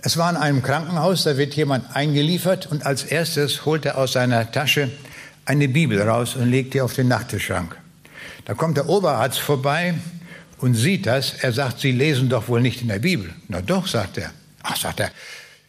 [0.00, 4.12] Es war in einem Krankenhaus, da wird jemand eingeliefert und als erstes holt er aus
[4.12, 4.90] seiner Tasche
[5.44, 7.76] eine Bibel raus und legt die auf den Nachttischschrank.
[8.44, 9.94] Da kommt der Oberarzt vorbei
[10.58, 11.34] und sieht das.
[11.40, 13.34] Er sagt, Sie lesen doch wohl nicht in der Bibel.
[13.48, 14.30] Na doch, sagt er.
[14.62, 15.10] Ach, sagt er,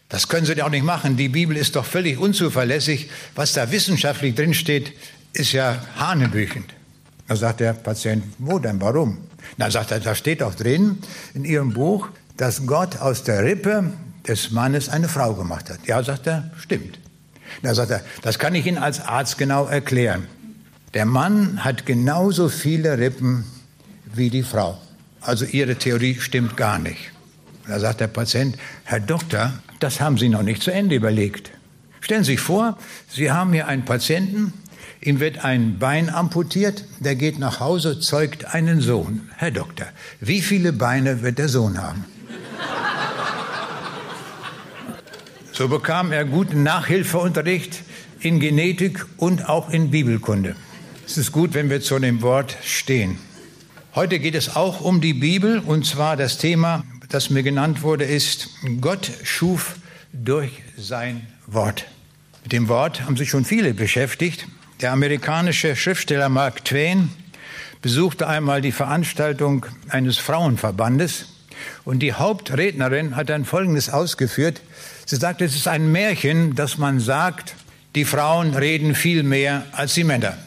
[0.09, 1.17] das können Sie auch nicht machen.
[1.17, 3.09] Die Bibel ist doch völlig unzuverlässig.
[3.35, 4.93] Was da wissenschaftlich drinsteht,
[5.33, 6.73] ist ja hanebüchend.
[7.27, 9.17] Da sagt der Patient, wo denn, warum?
[9.57, 10.99] Dann sagt er, da steht doch drin
[11.33, 13.91] in Ihrem Buch, dass Gott aus der Rippe
[14.29, 15.79] des Mannes eine Frau gemacht hat.
[15.87, 16.99] Ja, sagt er, stimmt.
[17.63, 20.27] Da sagt er, das kann ich Ihnen als Arzt genau erklären.
[20.93, 23.43] Der Mann hat genauso viele Rippen
[24.13, 24.79] wie die Frau.
[25.19, 27.11] Also Ihre Theorie stimmt gar nicht.
[27.67, 31.51] Da sagt der Patient, Herr Doktor, das haben Sie noch nicht zu Ende überlegt.
[31.99, 32.77] Stellen Sie sich vor,
[33.09, 34.53] Sie haben hier einen Patienten,
[35.01, 39.29] ihm wird ein Bein amputiert, der geht nach Hause, zeugt einen Sohn.
[39.37, 39.87] Herr Doktor,
[40.19, 42.05] wie viele Beine wird der Sohn haben?
[45.59, 47.83] So bekam er guten Nachhilfeunterricht
[48.21, 50.55] in Genetik und auch in Bibelkunde.
[51.05, 53.17] Es ist gut, wenn wir zu dem Wort stehen.
[53.93, 58.05] Heute geht es auch um die Bibel und zwar das Thema, das mir genannt wurde,
[58.05, 58.47] ist
[58.79, 59.75] Gott schuf
[60.13, 61.87] durch sein Wort.
[62.43, 64.47] Mit dem Wort haben sich schon viele beschäftigt.
[64.79, 67.09] Der amerikanische Schriftsteller Mark Twain
[67.81, 71.25] besuchte einmal die Veranstaltung eines Frauenverbandes
[71.83, 74.61] und die Hauptrednerin hat dann Folgendes ausgeführt.
[75.09, 77.55] Sie sagte, es ist ein Märchen, dass man sagt,
[77.95, 80.37] die Frauen reden viel mehr als die Männer.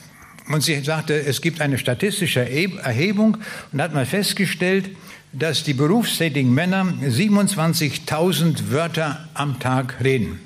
[0.48, 3.38] Und sie sagte, es gibt eine statistische Erhebung
[3.72, 4.90] und hat mal festgestellt,
[5.32, 10.38] dass die berufstätigen Männer 27.000 Wörter am Tag reden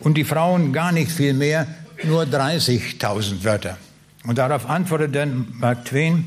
[0.00, 1.66] und die Frauen gar nicht viel mehr,
[2.04, 3.78] nur 30.000 Wörter.
[4.24, 6.26] Und darauf antwortet dann Mark Twain,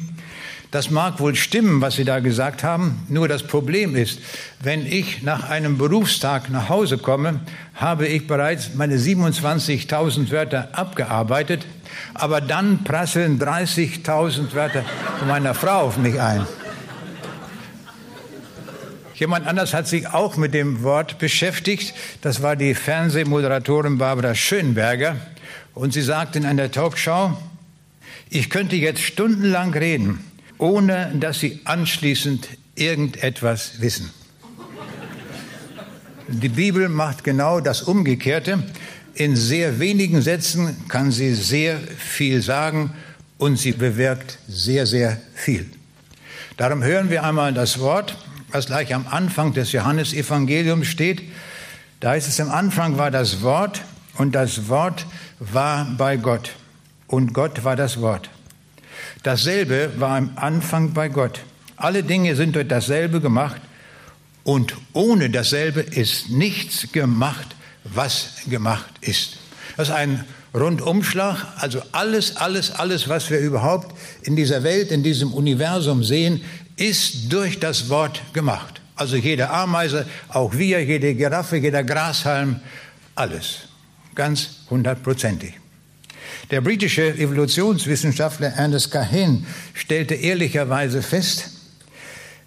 [0.73, 4.19] das mag wohl stimmen, was Sie da gesagt haben, nur das Problem ist,
[4.59, 7.41] wenn ich nach einem Berufstag nach Hause komme,
[7.75, 11.67] habe ich bereits meine 27.000 Wörter abgearbeitet,
[12.15, 14.83] aber dann prasseln 30.000 Wörter
[15.19, 16.47] von meiner Frau auf mich ein.
[19.13, 21.93] Jemand anders hat sich auch mit dem Wort beschäftigt.
[22.21, 25.17] Das war die Fernsehmoderatorin Barbara Schönberger.
[25.75, 27.37] Und sie sagte in einer Talkshow,
[28.31, 30.32] ich könnte jetzt stundenlang reden
[30.63, 34.09] ohne dass sie anschließend irgendetwas wissen.
[36.29, 38.63] Die Bibel macht genau das Umgekehrte.
[39.13, 42.93] In sehr wenigen Sätzen kann sie sehr viel sagen
[43.37, 45.69] und sie bewirkt sehr, sehr viel.
[46.55, 48.15] Darum hören wir einmal das Wort,
[48.49, 51.23] was gleich am Anfang des Johannesevangeliums steht.
[51.99, 53.81] Da heißt es, im Anfang war das Wort
[54.17, 55.07] und das Wort
[55.39, 56.55] war bei Gott
[57.07, 58.29] und Gott war das Wort.
[59.23, 61.39] Dasselbe war am Anfang bei Gott.
[61.77, 63.61] Alle Dinge sind durch dasselbe gemacht
[64.43, 69.37] und ohne dasselbe ist nichts gemacht, was gemacht ist.
[69.77, 75.01] Das ist ein Rundumschlag, also alles, alles, alles, was wir überhaupt in dieser Welt, in
[75.01, 76.41] diesem Universum sehen,
[76.75, 78.81] ist durch das Wort gemacht.
[78.95, 82.59] Also jede Ameise, auch wir, jede Giraffe, jeder Grashalm,
[83.15, 83.59] alles.
[84.13, 85.62] Ganz hundertprozentig.
[86.51, 91.49] Der britische Evolutionswissenschaftler Ernest Cahen stellte ehrlicherweise fest,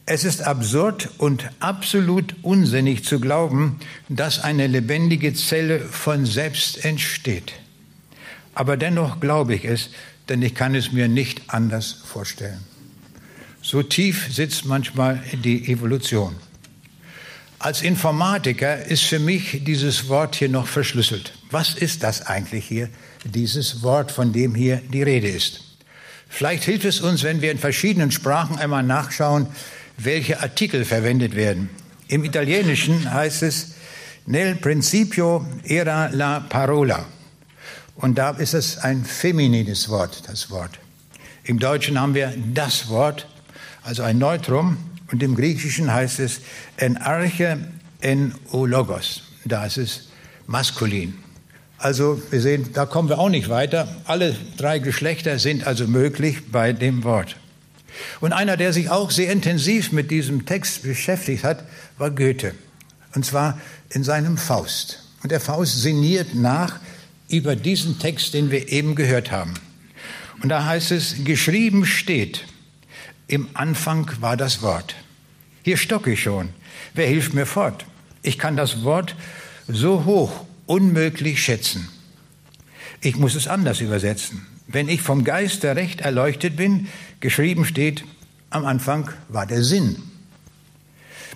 [0.08, 7.54] es ist absurd und absolut unsinnig zu glauben, dass eine lebendige Zelle von selbst entsteht.
[8.54, 9.90] Aber dennoch glaube ich es,
[10.28, 12.60] denn ich kann es mir nicht anders vorstellen.
[13.62, 16.36] So tief sitzt manchmal die Evolution.
[17.58, 21.32] Als Informatiker ist für mich dieses Wort hier noch verschlüsselt.
[21.50, 22.90] Was ist das eigentlich hier?
[23.26, 25.62] Dieses Wort, von dem hier die Rede ist.
[26.28, 29.46] Vielleicht hilft es uns, wenn wir in verschiedenen Sprachen einmal nachschauen,
[29.96, 31.70] welche Artikel verwendet werden.
[32.08, 33.74] Im Italienischen heißt es
[34.26, 37.06] nel principio era la parola.
[37.96, 40.78] Und da ist es ein feminines Wort, das Wort.
[41.44, 43.26] Im Deutschen haben wir das Wort,
[43.82, 44.76] also ein Neutrum.
[45.12, 46.40] Und im Griechischen heißt es
[46.76, 47.58] en arche
[48.00, 49.22] en ologos.
[49.44, 50.08] Da ist es
[50.46, 51.14] maskulin.
[51.78, 53.88] Also wir sehen, da kommen wir auch nicht weiter.
[54.04, 57.36] Alle drei Geschlechter sind also möglich bei dem Wort.
[58.20, 61.64] Und einer, der sich auch sehr intensiv mit diesem Text beschäftigt hat,
[61.98, 62.54] war Goethe.
[63.14, 65.02] Und zwar in seinem Faust.
[65.22, 66.78] Und der Faust sinniert nach
[67.28, 69.54] über diesen Text, den wir eben gehört haben.
[70.42, 72.44] Und da heißt es, geschrieben steht,
[73.26, 74.94] im Anfang war das Wort.
[75.62, 76.50] Hier stocke ich schon.
[76.94, 77.84] Wer hilft mir fort?
[78.22, 79.16] Ich kann das Wort
[79.66, 81.88] so hoch unmöglich schätzen.
[83.00, 84.46] Ich muss es anders übersetzen.
[84.66, 86.88] Wenn ich vom Geiste recht erleuchtet bin,
[87.20, 88.04] geschrieben steht,
[88.50, 89.96] am Anfang war der Sinn.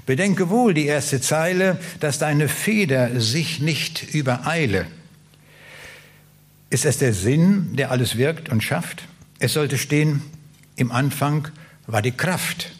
[0.06, 4.86] Bedenke wohl die erste Zeile, dass deine Feder sich nicht übereile.
[6.70, 9.04] Ist es der Sinn, der alles wirkt und schafft?
[9.38, 10.22] Es sollte stehen,
[10.76, 11.48] im Anfang
[11.86, 12.72] war die Kraft.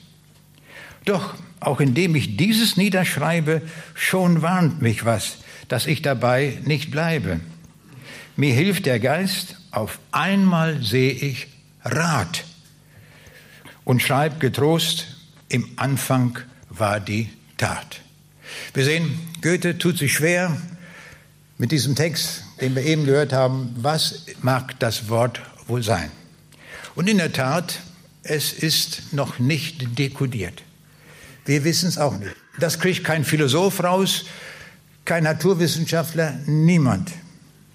[1.04, 3.62] Doch auch indem ich dieses niederschreibe,
[3.94, 5.38] schon warnt mich was,
[5.70, 7.40] dass ich dabei nicht bleibe.
[8.36, 11.46] Mir hilft der Geist, auf einmal sehe ich
[11.84, 12.44] Rat
[13.84, 15.06] und schreib getrost,
[15.48, 18.00] im Anfang war die Tat.
[18.74, 20.60] Wir sehen, Goethe tut sich schwer
[21.56, 23.72] mit diesem Text, den wir eben gehört haben.
[23.76, 26.10] Was mag das Wort wohl sein?
[26.96, 27.78] Und in der Tat,
[28.24, 30.64] es ist noch nicht dekodiert.
[31.44, 32.34] Wir wissen es auch nicht.
[32.58, 34.24] Das kriegt kein Philosoph raus,
[35.04, 37.12] kein Naturwissenschaftler, niemand.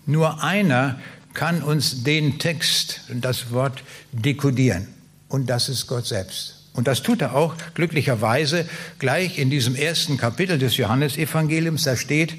[0.06, 1.00] Nur einer
[1.34, 4.88] kann uns den Text und das Wort dekodieren.
[5.28, 6.56] Und das ist Gott selbst.
[6.74, 8.68] Und das tut er auch glücklicherweise
[9.00, 11.84] gleich in diesem ersten Kapitel des Johannesevangeliums.
[11.84, 12.36] Da steht,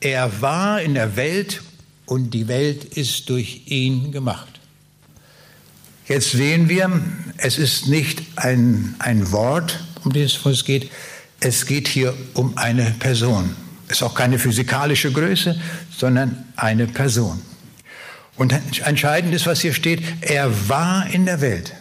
[0.00, 1.62] er war in der Welt
[2.06, 4.60] und die Welt ist durch ihn gemacht.
[6.06, 7.02] Jetzt sehen wir,
[7.38, 10.90] es ist nicht ein, ein Wort, um das es geht.
[11.40, 13.56] Es geht hier um eine Person.
[13.88, 15.60] Ist auch keine physikalische Größe,
[15.96, 17.42] sondern eine Person.
[18.36, 21.74] Und entscheidend ist, was hier steht, er war in der Welt.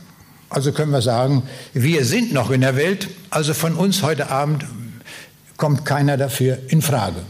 [0.50, 1.44] Also können wir sagen,
[1.74, 4.66] wir sind noch in der Welt, also von uns heute Abend
[5.56, 7.22] kommt keiner dafür in Frage.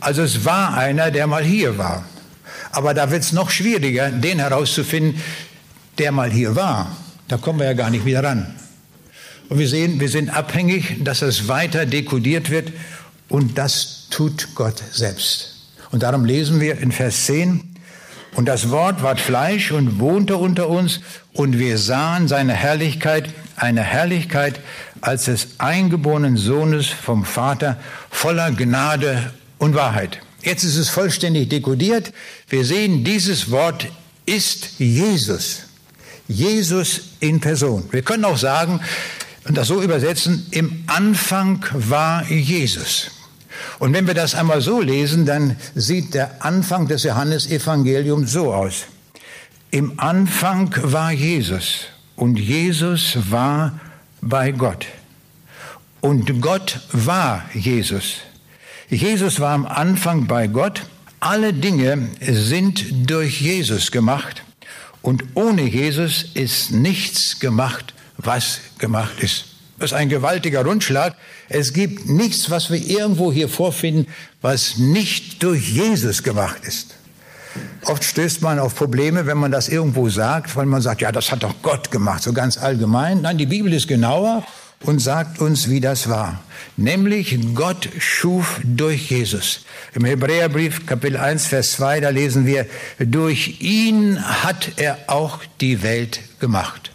[0.00, 2.04] Also es war einer, der mal hier war.
[2.72, 5.20] Aber da wird es noch schwieriger, den herauszufinden,
[5.98, 6.94] der mal hier war.
[7.28, 8.54] Da kommen wir ja gar nicht wieder ran.
[9.48, 12.72] Und wir sehen, wir sind abhängig, dass es weiter dekodiert wird
[13.32, 15.54] und das tut Gott selbst.
[15.90, 17.68] Und darum lesen wir in Vers 10,
[18.34, 21.00] und das Wort ward Fleisch und wohnte unter uns,
[21.32, 24.60] und wir sahen seine Herrlichkeit, eine Herrlichkeit
[25.00, 27.78] als des eingeborenen Sohnes vom Vater,
[28.10, 30.20] voller Gnade und Wahrheit.
[30.42, 32.12] Jetzt ist es vollständig dekodiert.
[32.48, 33.86] Wir sehen, dieses Wort
[34.26, 35.62] ist Jesus.
[36.28, 37.84] Jesus in Person.
[37.90, 38.80] Wir können auch sagen,
[39.44, 43.10] und das so übersetzen, im Anfang war Jesus.
[43.78, 48.86] Und wenn wir das einmal so lesen, dann sieht der Anfang des Johannesevangeliums so aus.
[49.70, 51.86] Im Anfang war Jesus
[52.16, 53.80] und Jesus war
[54.20, 54.86] bei Gott.
[56.00, 58.16] Und Gott war Jesus.
[58.88, 60.82] Jesus war am Anfang bei Gott.
[61.20, 64.42] Alle Dinge sind durch Jesus gemacht.
[65.00, 69.51] Und ohne Jesus ist nichts gemacht, was gemacht ist.
[69.82, 71.14] Ist ein gewaltiger Rundschlag.
[71.48, 74.06] Es gibt nichts, was wir irgendwo hier vorfinden,
[74.40, 76.94] was nicht durch Jesus gemacht ist.
[77.84, 81.32] Oft stößt man auf Probleme, wenn man das irgendwo sagt, weil man sagt, ja, das
[81.32, 83.22] hat doch Gott gemacht, so ganz allgemein.
[83.22, 84.44] Nein, die Bibel ist genauer
[84.84, 86.40] und sagt uns, wie das war.
[86.76, 89.64] Nämlich Gott schuf durch Jesus.
[89.94, 92.66] Im Hebräerbrief Kapitel 1, Vers 2, da lesen wir,
[92.98, 96.91] durch ihn hat er auch die Welt gemacht.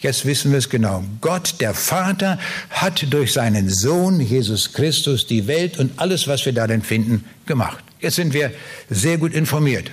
[0.00, 1.04] Jetzt wissen wir es genau.
[1.20, 2.38] Gott, der Vater,
[2.70, 7.84] hat durch seinen Sohn Jesus Christus die Welt und alles, was wir darin finden, gemacht.
[8.00, 8.50] Jetzt sind wir
[8.88, 9.90] sehr gut informiert.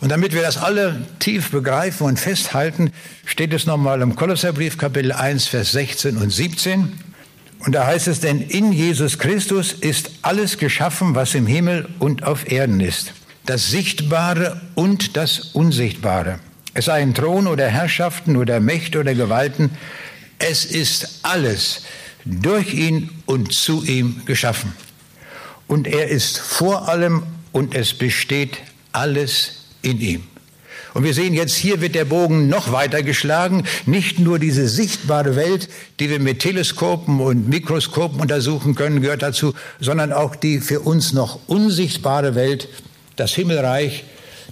[0.00, 2.92] Und damit wir das alle tief begreifen und festhalten,
[3.24, 6.92] steht es nochmal im Kolosserbrief Kapitel 1, Vers 16 und 17.
[7.60, 12.22] Und da heißt es, denn in Jesus Christus ist alles geschaffen, was im Himmel und
[12.22, 13.14] auf Erden ist.
[13.46, 16.38] Das Sichtbare und das Unsichtbare
[16.74, 19.70] es seien Thron oder Herrschaften oder Mächte oder Gewalten,
[20.38, 21.82] es ist alles
[22.24, 24.72] durch ihn und zu ihm geschaffen.
[25.66, 28.58] Und er ist vor allem und es besteht
[28.92, 30.24] alles in ihm.
[30.94, 33.64] Und wir sehen jetzt, hier wird der Bogen noch weiter geschlagen.
[33.84, 39.54] Nicht nur diese sichtbare Welt, die wir mit Teleskopen und Mikroskopen untersuchen können, gehört dazu,
[39.80, 42.68] sondern auch die für uns noch unsichtbare Welt,
[43.16, 44.04] das Himmelreich,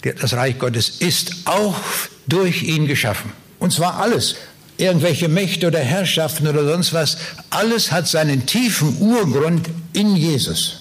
[0.03, 1.77] das Reich Gottes ist auch
[2.27, 3.33] durch ihn geschaffen.
[3.59, 4.37] Und zwar alles.
[4.79, 7.19] Irgendwelche Mächte oder Herrschaften oder sonst was.
[7.51, 10.81] Alles hat seinen tiefen Urgrund in Jesus.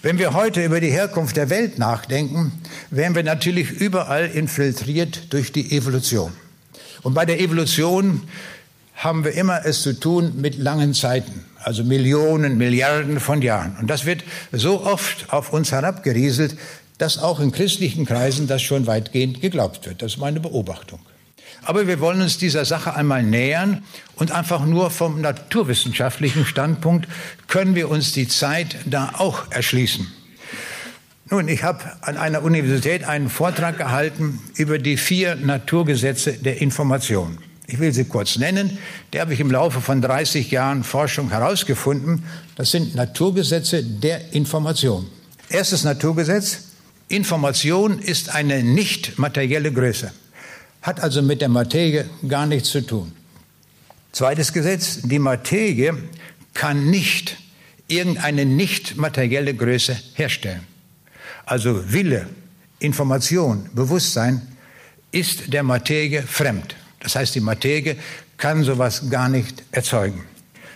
[0.00, 2.52] Wenn wir heute über die Herkunft der Welt nachdenken,
[2.90, 6.32] werden wir natürlich überall infiltriert durch die Evolution.
[7.02, 8.22] Und bei der Evolution
[8.94, 13.76] haben wir immer es zu tun mit langen Zeiten, also Millionen, Milliarden von Jahren.
[13.80, 16.56] Und das wird so oft auf uns herabgerieselt,
[16.98, 20.02] dass auch in christlichen Kreisen das schon weitgehend geglaubt wird.
[20.02, 21.00] Das ist meine Beobachtung.
[21.62, 23.82] Aber wir wollen uns dieser Sache einmal nähern
[24.16, 27.08] und einfach nur vom naturwissenschaftlichen Standpunkt
[27.46, 30.06] können wir uns die Zeit da auch erschließen.
[31.30, 37.38] Nun, ich habe an einer Universität einen Vortrag gehalten über die vier Naturgesetze der Information.
[37.66, 38.78] Ich will sie kurz nennen.
[39.12, 42.24] Die habe ich im Laufe von 30 Jahren Forschung herausgefunden.
[42.56, 45.06] Das sind Naturgesetze der Information.
[45.50, 46.67] Erstes Naturgesetz.
[47.08, 50.12] Information ist eine nicht materielle Größe.
[50.82, 53.12] Hat also mit der Materie gar nichts zu tun.
[54.12, 55.00] Zweites Gesetz.
[55.02, 55.96] Die Materie
[56.54, 57.36] kann nicht
[57.88, 60.66] irgendeine nicht materielle Größe herstellen.
[61.46, 62.28] Also Wille,
[62.78, 64.42] Information, Bewusstsein
[65.10, 66.76] ist der Materie fremd.
[67.00, 67.96] Das heißt, die Materie
[68.36, 70.24] kann sowas gar nicht erzeugen.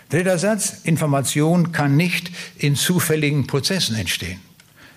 [0.09, 4.39] Dritter Satz, Information kann nicht in zufälligen Prozessen entstehen.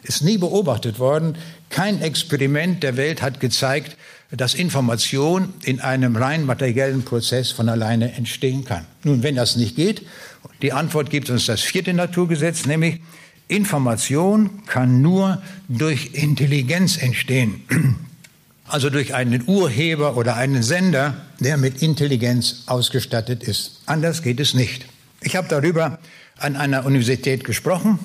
[0.07, 1.37] Ist nie beobachtet worden.
[1.69, 3.97] Kein Experiment der Welt hat gezeigt,
[4.31, 8.87] dass Information in einem rein materiellen Prozess von alleine entstehen kann.
[9.03, 10.03] Nun, wenn das nicht geht,
[10.63, 13.01] die Antwort gibt uns das vierte Naturgesetz, nämlich
[13.49, 17.63] Information kann nur durch Intelligenz entstehen.
[18.69, 23.81] Also durch einen Urheber oder einen Sender, der mit Intelligenz ausgestattet ist.
[23.87, 24.87] Anders geht es nicht.
[25.21, 26.01] Ich habe darüber
[26.39, 28.01] an einer Universität gesprochen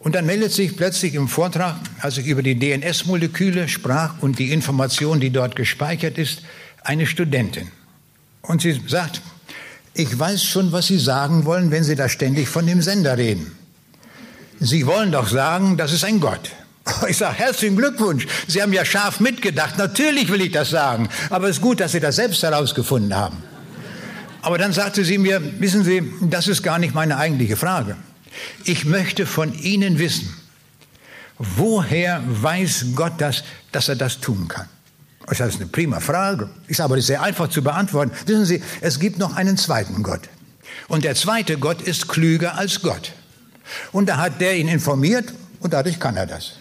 [0.00, 4.52] und dann meldet sich plötzlich im Vortrag, als ich über die DNS-Moleküle sprach und die
[4.52, 6.42] Information, die dort gespeichert ist,
[6.82, 7.68] eine Studentin.
[8.42, 9.22] Und sie sagt,
[9.94, 13.52] ich weiß schon, was Sie sagen wollen, wenn Sie da ständig von dem Sender reden.
[14.58, 16.50] Sie wollen doch sagen, das ist ein Gott.
[17.08, 18.26] Ich sage, herzlichen Glückwunsch.
[18.48, 19.78] Sie haben ja scharf mitgedacht.
[19.78, 21.08] Natürlich will ich das sagen.
[21.28, 23.36] Aber es ist gut, dass Sie das selbst herausgefunden haben.
[24.42, 27.96] Aber dann sagte sie mir, wissen Sie, das ist gar nicht meine eigentliche Frage.
[28.64, 30.34] Ich möchte von Ihnen wissen,
[31.38, 34.68] woher weiß Gott das, dass er das tun kann?
[35.26, 36.50] Das ist eine prima Frage.
[36.66, 38.10] Ist aber sehr einfach zu beantworten.
[38.26, 40.22] Wissen Sie, es gibt noch einen zweiten Gott.
[40.88, 43.12] Und der zweite Gott ist klüger als Gott.
[43.92, 46.54] Und da hat der ihn informiert und dadurch kann er das.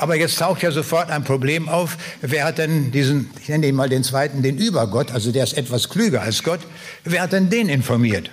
[0.00, 1.96] Aber jetzt taucht ja sofort ein Problem auf.
[2.20, 5.56] Wer hat denn diesen, ich nenne ihn mal den zweiten, den Übergott, also der ist
[5.56, 6.60] etwas klüger als Gott,
[7.04, 8.30] wer hat denn den informiert?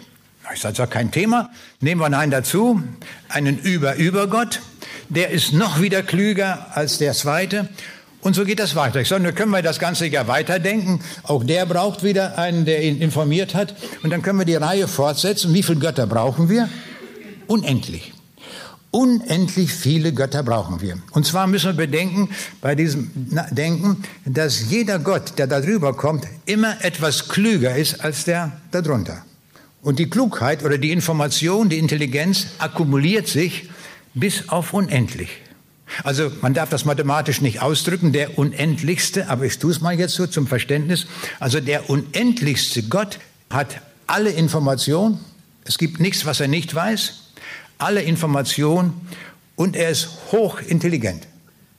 [0.53, 1.49] Ich sage, das ist kein Thema.
[1.79, 2.81] Nehmen wir einen dazu,
[3.29, 4.61] einen Über-Übergott.
[5.09, 7.69] Der ist noch wieder klüger als der zweite.
[8.21, 9.01] Und so geht das weiter.
[9.01, 11.01] Ich sage, dann können wir das Ganze ja weiterdenken.
[11.23, 13.75] Auch der braucht wieder einen, der ihn informiert hat.
[14.03, 15.53] Und dann können wir die Reihe fortsetzen.
[15.53, 16.69] Wie viele Götter brauchen wir?
[17.47, 18.13] Unendlich.
[18.91, 20.97] Unendlich viele Götter brauchen wir.
[21.11, 22.29] Und zwar müssen wir bedenken,
[22.59, 23.09] bei diesem
[23.51, 29.23] Denken, dass jeder Gott, der da drüber kommt, immer etwas klüger ist als der darunter.
[29.81, 33.69] Und die Klugheit oder die Information, die Intelligenz akkumuliert sich
[34.13, 35.29] bis auf unendlich.
[36.03, 40.15] Also man darf das mathematisch nicht ausdrücken, der unendlichste, aber ich tue es mal jetzt
[40.15, 41.07] so zum Verständnis.
[41.39, 43.19] Also der unendlichste Gott
[43.49, 45.19] hat alle Informationen.
[45.65, 47.21] Es gibt nichts, was er nicht weiß
[47.81, 48.93] alle Informationen
[49.55, 51.27] und er ist hochintelligent.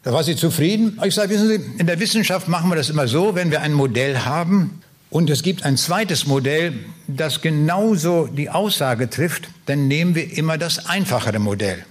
[0.02, 1.00] Da war sie zufrieden.
[1.04, 3.72] Ich sage, wissen Sie, in der Wissenschaft machen wir das immer so, wenn wir ein
[3.72, 4.82] Modell haben
[5.12, 6.72] und es gibt ein zweites Modell,
[7.06, 11.84] das genauso die Aussage trifft, dann nehmen wir immer das einfachere Modell.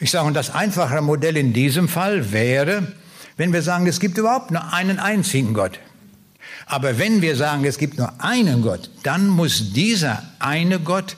[0.00, 2.92] Ich sage, und das einfachere Modell in diesem Fall wäre,
[3.36, 5.78] wenn wir sagen, es gibt überhaupt nur einen einzigen Gott.
[6.66, 11.16] Aber wenn wir sagen, es gibt nur einen Gott, dann muss dieser eine Gott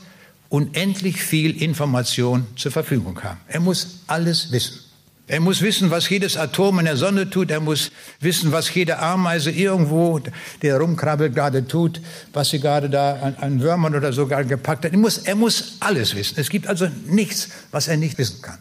[0.50, 3.40] unendlich viel Information zur Verfügung haben.
[3.48, 4.85] Er muss alles wissen.
[5.28, 7.50] Er muss wissen, was jedes Atom in der Sonne tut.
[7.50, 7.90] Er muss
[8.20, 10.20] wissen, was jede Ameise irgendwo,
[10.62, 12.00] der rumkrabbelt, gerade tut,
[12.32, 14.92] was sie gerade da an, an Würmern oder sogar gepackt hat.
[14.92, 16.36] Er muss, er muss alles wissen.
[16.38, 18.58] Es gibt also nichts, was er nicht wissen kann.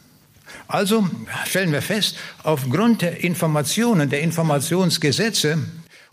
[0.68, 1.08] Also
[1.46, 5.60] stellen wir fest, aufgrund der Informationen, der Informationsgesetze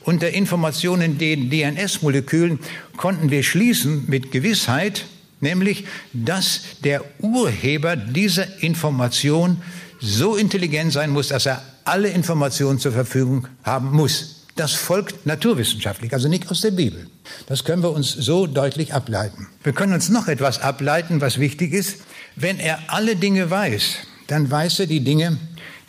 [0.04, 2.58] und der Informationen in den DNS-Molekülen
[2.98, 5.06] konnten wir schließen mit Gewissheit,
[5.40, 9.62] nämlich dass der Urheber dieser Information
[10.02, 14.42] so intelligent sein muss, dass er alle Informationen zur Verfügung haben muss.
[14.56, 17.06] Das folgt naturwissenschaftlich, also nicht aus der Bibel.
[17.46, 19.46] Das können wir uns so deutlich ableiten.
[19.62, 22.00] Wir können uns noch etwas ableiten, was wichtig ist.
[22.36, 25.38] Wenn er alle Dinge weiß, dann weiß er die Dinge,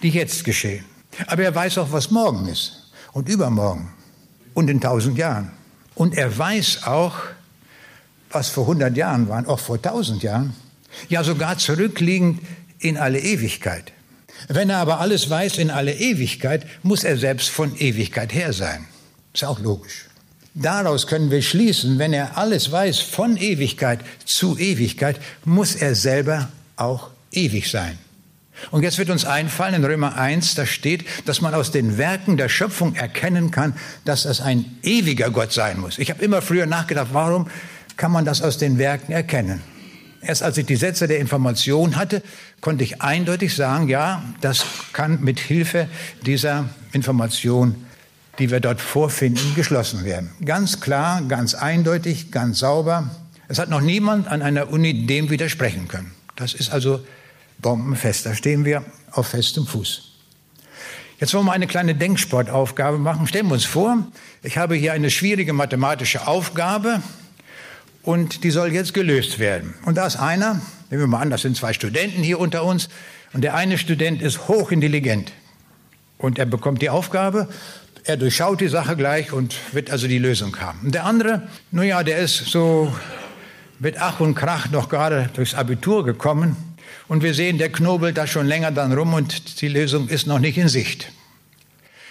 [0.01, 0.85] die jetzt geschehen.
[1.27, 3.91] Aber er weiß auch, was morgen ist und übermorgen
[4.53, 5.51] und in tausend Jahren.
[5.95, 7.15] Und er weiß auch,
[8.31, 10.55] was vor 100 Jahren waren, auch vor 1000 Jahren,
[11.09, 12.39] ja sogar zurückliegend
[12.79, 13.91] in alle Ewigkeit.
[14.47, 18.85] Wenn er aber alles weiß in alle Ewigkeit, muss er selbst von Ewigkeit her sein.
[19.33, 20.05] Ist auch logisch.
[20.55, 26.49] Daraus können wir schließen, wenn er alles weiß von Ewigkeit zu Ewigkeit, muss er selber
[26.75, 27.97] auch ewig sein.
[28.69, 32.37] Und jetzt wird uns einfallen, in Römer 1, da steht, dass man aus den Werken
[32.37, 33.73] der Schöpfung erkennen kann,
[34.05, 35.97] dass es ein ewiger Gott sein muss.
[35.97, 37.49] Ich habe immer früher nachgedacht, warum
[37.97, 39.61] kann man das aus den Werken erkennen.
[40.25, 42.23] Erst als ich die Sätze der Information hatte,
[42.61, 45.87] konnte ich eindeutig sagen, ja, das kann mit Hilfe
[46.25, 47.75] dieser Information
[48.39, 50.31] die wir dort vorfinden, geschlossen werden.
[50.43, 53.09] Ganz klar, ganz eindeutig, ganz sauber.
[53.47, 56.11] Es hat noch niemand an einer Uni dem widersprechen können.
[56.35, 57.05] Das ist also
[57.59, 58.25] bombenfest.
[58.25, 60.09] Da stehen wir auf festem Fuß.
[61.19, 63.27] Jetzt wollen wir eine kleine Denksportaufgabe machen.
[63.27, 64.07] Stellen wir uns vor,
[64.41, 67.01] ich habe hier eine schwierige mathematische Aufgabe
[68.03, 69.73] und die soll jetzt gelöst werden.
[69.85, 72.89] Und da ist einer, nehmen wir mal an, das sind zwei Studenten hier unter uns,
[73.33, 75.31] und der eine Student ist hochintelligent.
[76.19, 77.47] Und er bekommt die Aufgabe,
[78.03, 80.79] er durchschaut die Sache gleich und wird also die Lösung haben.
[80.83, 82.93] Und der andere, nun ja, der ist so
[83.79, 86.55] mit Ach und Krach noch gerade durchs Abitur gekommen.
[87.07, 90.39] Und wir sehen, der knobelt da schon länger dann rum und die Lösung ist noch
[90.39, 91.11] nicht in Sicht.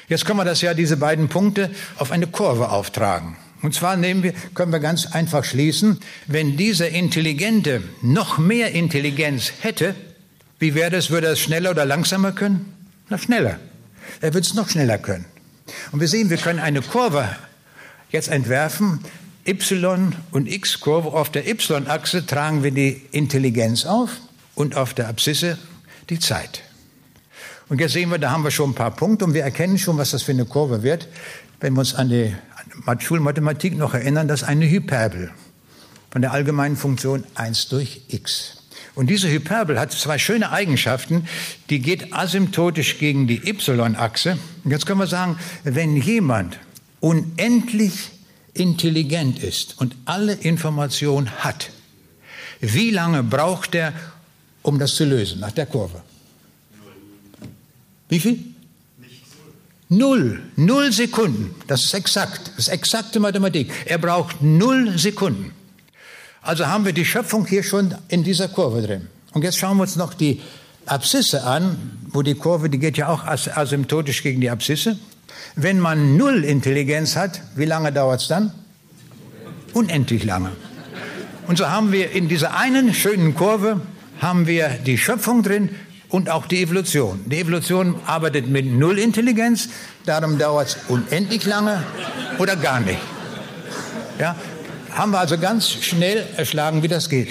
[0.09, 3.37] Jetzt können wir das ja, diese beiden Punkte, auf eine Kurve auftragen.
[3.63, 9.53] Und zwar nehmen wir, können wir ganz einfach schließen, wenn dieser Intelligente noch mehr Intelligenz
[9.61, 9.95] hätte,
[10.59, 12.75] wie wäre das, würde er es schneller oder langsamer können?
[13.09, 13.59] Na, schneller.
[14.21, 15.25] Er wird es noch schneller können.
[15.93, 17.29] Und wir sehen, wir können eine Kurve
[18.11, 19.01] jetzt entwerfen,
[19.47, 21.13] y- und x-Kurve.
[21.13, 24.11] Auf der y-Achse tragen wir die Intelligenz auf
[24.55, 25.59] und auf der Abszisse
[26.11, 26.63] die Zeit.
[27.69, 29.97] Und jetzt sehen wir, da haben wir schon ein paar Punkte und wir erkennen schon,
[29.99, 31.09] was das für eine Kurve wird,
[31.61, 32.35] wenn wir uns an die
[33.01, 35.31] Schulmathematik noch erinnern, das ist eine Hyperbel
[36.11, 38.59] von der allgemeinen Funktion 1 durch x.
[38.95, 41.27] Und diese Hyperbel hat zwei schöne Eigenschaften.
[41.71, 44.39] Die geht asymptotisch gegen die y-Achse.
[44.65, 46.59] Und jetzt können wir sagen, wenn jemand
[47.01, 48.11] unendlich
[48.53, 51.71] intelligent ist und alle Informationen hat,
[52.61, 53.95] wie lange braucht er,
[54.61, 56.03] um das zu lösen, nach der Kurve?
[58.09, 58.52] Wie viel?
[59.93, 60.41] Null.
[60.57, 61.55] Null Sekunden.
[61.67, 62.53] Das ist exakt.
[62.57, 63.71] Das ist exakte Mathematik.
[63.85, 65.53] Er braucht null Sekunden.
[66.41, 69.09] Also haben wir die Schöpfung hier schon in dieser Kurve drin.
[69.35, 70.41] Und jetzt schauen wir uns noch die
[70.87, 71.77] Abszisse an,
[72.09, 74.99] wo die Kurve, die geht ja auch asymptotisch gegen die Abszisse.
[75.57, 78.51] Wenn man null Intelligenz hat, wie lange dauert es dann?
[79.75, 80.53] Unendlich lange.
[81.49, 83.83] Und so haben wir in dieser einen schönen Kurve
[84.23, 85.69] haben wir die Schöpfung drin
[86.13, 87.21] und auch die Evolution.
[87.27, 89.71] Die Evolution arbeitet mit null Intelligenz,
[90.05, 91.83] darum dauert es unendlich lange
[92.39, 93.01] oder gar nicht.
[94.19, 94.37] Ja,
[94.91, 97.31] haben wir also ganz schnell erschlagen, wie das geht.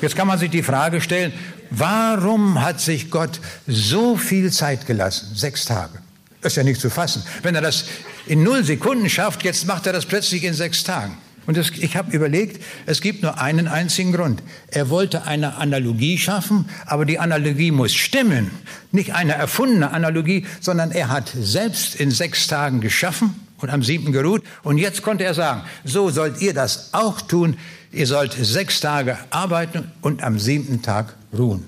[0.00, 1.32] Jetzt kann man sich die Frage stellen,
[1.70, 5.28] warum hat sich Gott so viel Zeit gelassen?
[5.34, 5.98] Sechs Tage.
[6.40, 7.22] Das ist ja nicht zu fassen.
[7.42, 7.84] Wenn er das
[8.26, 11.18] in null Sekunden schafft, jetzt macht er das plötzlich in sechs Tagen.
[11.48, 14.42] Und das, ich habe überlegt, es gibt nur einen einzigen Grund.
[14.70, 18.50] Er wollte eine Analogie schaffen, aber die Analogie muss stimmen.
[18.92, 24.12] Nicht eine erfundene Analogie, sondern er hat selbst in sechs Tagen geschaffen und am siebten
[24.12, 24.42] geruht.
[24.62, 27.56] Und jetzt konnte er sagen, so sollt ihr das auch tun.
[27.92, 31.64] Ihr sollt sechs Tage arbeiten und am siebten Tag ruhen.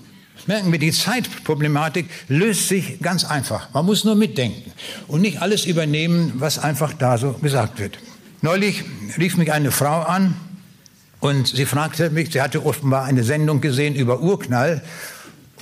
[0.46, 3.72] Merken wir, die Zeitproblematik löst sich ganz einfach.
[3.72, 4.72] Man muss nur mitdenken
[5.08, 7.96] und nicht alles übernehmen, was einfach da so gesagt wird.
[8.42, 8.84] Neulich
[9.18, 10.34] rief mich eine Frau an
[11.20, 14.82] und sie fragte mich, sie hatte offenbar eine Sendung gesehen über Urknall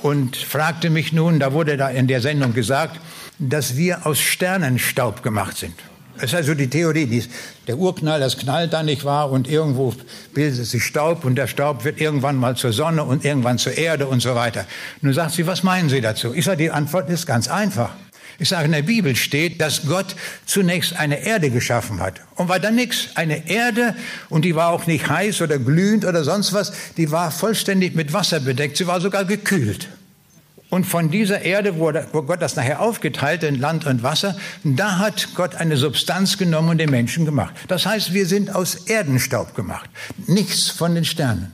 [0.01, 2.97] und fragte mich nun, da wurde da in der Sendung gesagt,
[3.37, 5.73] dass wir aus Sternenstaub gemacht sind.
[6.15, 7.23] Das ist also die Theorie, die,
[7.67, 9.93] der Urknall, das knallt da nicht wahr und irgendwo
[10.33, 14.07] bildet sich Staub und der Staub wird irgendwann mal zur Sonne und irgendwann zur Erde
[14.07, 14.65] und so weiter.
[15.01, 16.33] Nun sagt sie, was meinen Sie dazu?
[16.33, 17.91] Ich sage, die Antwort ist ganz einfach.
[18.39, 22.21] Ich sage, in der Bibel steht, dass Gott zunächst eine Erde geschaffen hat.
[22.35, 23.09] Und war dann nichts.
[23.15, 23.95] Eine Erde,
[24.29, 28.13] und die war auch nicht heiß oder glühend oder sonst was, die war vollständig mit
[28.13, 28.77] Wasser bedeckt.
[28.77, 29.89] Sie war sogar gekühlt.
[30.69, 35.29] Und von dieser Erde, wo, Gott das nachher aufgeteilt in Land und Wasser, da hat
[35.33, 37.55] Gott eine Substanz genommen und den Menschen gemacht.
[37.67, 39.89] Das heißt, wir sind aus Erdenstaub gemacht.
[40.27, 41.51] Nichts von den Sternen.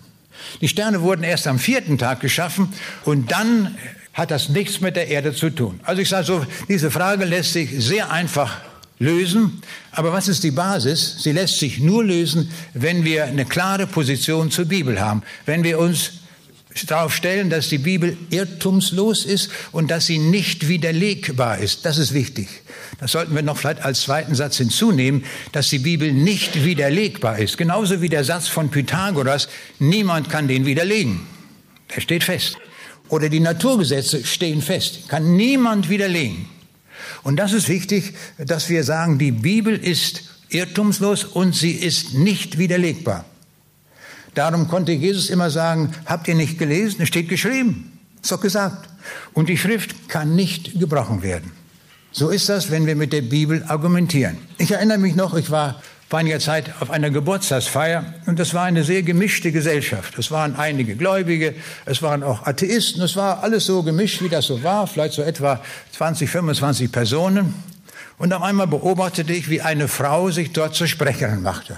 [0.59, 2.73] Die Sterne wurden erst am vierten Tag geschaffen
[3.05, 3.77] und dann
[4.15, 5.79] hat das nichts mit der Erde zu tun.
[5.83, 8.61] Also ich sage so, diese Frage lässt sich sehr einfach
[8.97, 9.61] lösen.
[9.91, 11.17] Aber was ist die Basis?
[11.21, 15.21] Sie lässt sich nur lösen, wenn wir eine klare Position zur Bibel haben.
[15.45, 16.13] Wenn wir uns
[16.87, 21.85] darauf stellen, dass die Bibel irrtumslos ist und dass sie nicht widerlegbar ist.
[21.85, 22.47] Das ist wichtig.
[22.99, 27.57] Das sollten wir noch vielleicht als zweiten Satz hinzunehmen, dass die Bibel nicht widerlegbar ist.
[27.57, 29.49] Genauso wie der Satz von Pythagoras,
[29.79, 31.21] niemand kann den widerlegen.
[31.93, 32.57] Der steht fest.
[33.09, 35.09] Oder die Naturgesetze stehen fest.
[35.09, 36.47] Kann niemand widerlegen.
[37.23, 42.57] Und das ist wichtig, dass wir sagen, die Bibel ist irrtumslos und sie ist nicht
[42.57, 43.25] widerlegbar.
[44.33, 47.01] Darum konnte Jesus immer sagen, habt ihr nicht gelesen?
[47.01, 47.99] Es steht geschrieben.
[48.21, 48.89] Ist doch gesagt.
[49.33, 51.51] Und die Schrift kann nicht gebrochen werden.
[52.11, 54.37] So ist das, wenn wir mit der Bibel argumentieren.
[54.57, 58.63] Ich erinnere mich noch, ich war vor einiger Zeit auf einer Geburtstagsfeier und das war
[58.63, 60.17] eine sehr gemischte Gesellschaft.
[60.19, 64.45] Es waren einige Gläubige, es waren auch Atheisten, es war alles so gemischt, wie das
[64.45, 65.61] so war, vielleicht so etwa
[65.93, 67.53] 20, 25 Personen.
[68.17, 71.77] Und auf einmal beobachtete ich, wie eine Frau sich dort zur Sprecherin machte.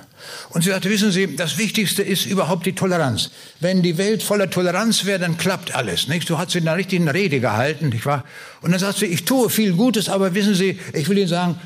[0.50, 3.32] Und sie sagte, wissen Sie, das Wichtigste ist überhaupt die Toleranz.
[3.60, 6.08] Wenn die Welt voller Toleranz wäre, dann klappt alles.
[6.08, 6.28] Nicht?
[6.28, 7.90] So hat sie eine richtige Rede gehalten.
[7.90, 8.24] Nicht wahr?
[8.62, 11.60] Und dann sagt sie, ich tue viel Gutes, aber wissen Sie, ich will Ihnen sagen,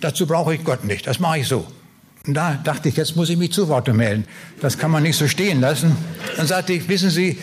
[0.00, 1.06] dazu brauche ich Gott nicht.
[1.06, 1.64] Das mache ich so.
[2.26, 4.24] Und da dachte ich, jetzt muss ich mich zu Wort melden.
[4.60, 5.96] Das kann man nicht so stehen lassen.
[6.36, 7.38] Dann sagte ich, wissen Sie,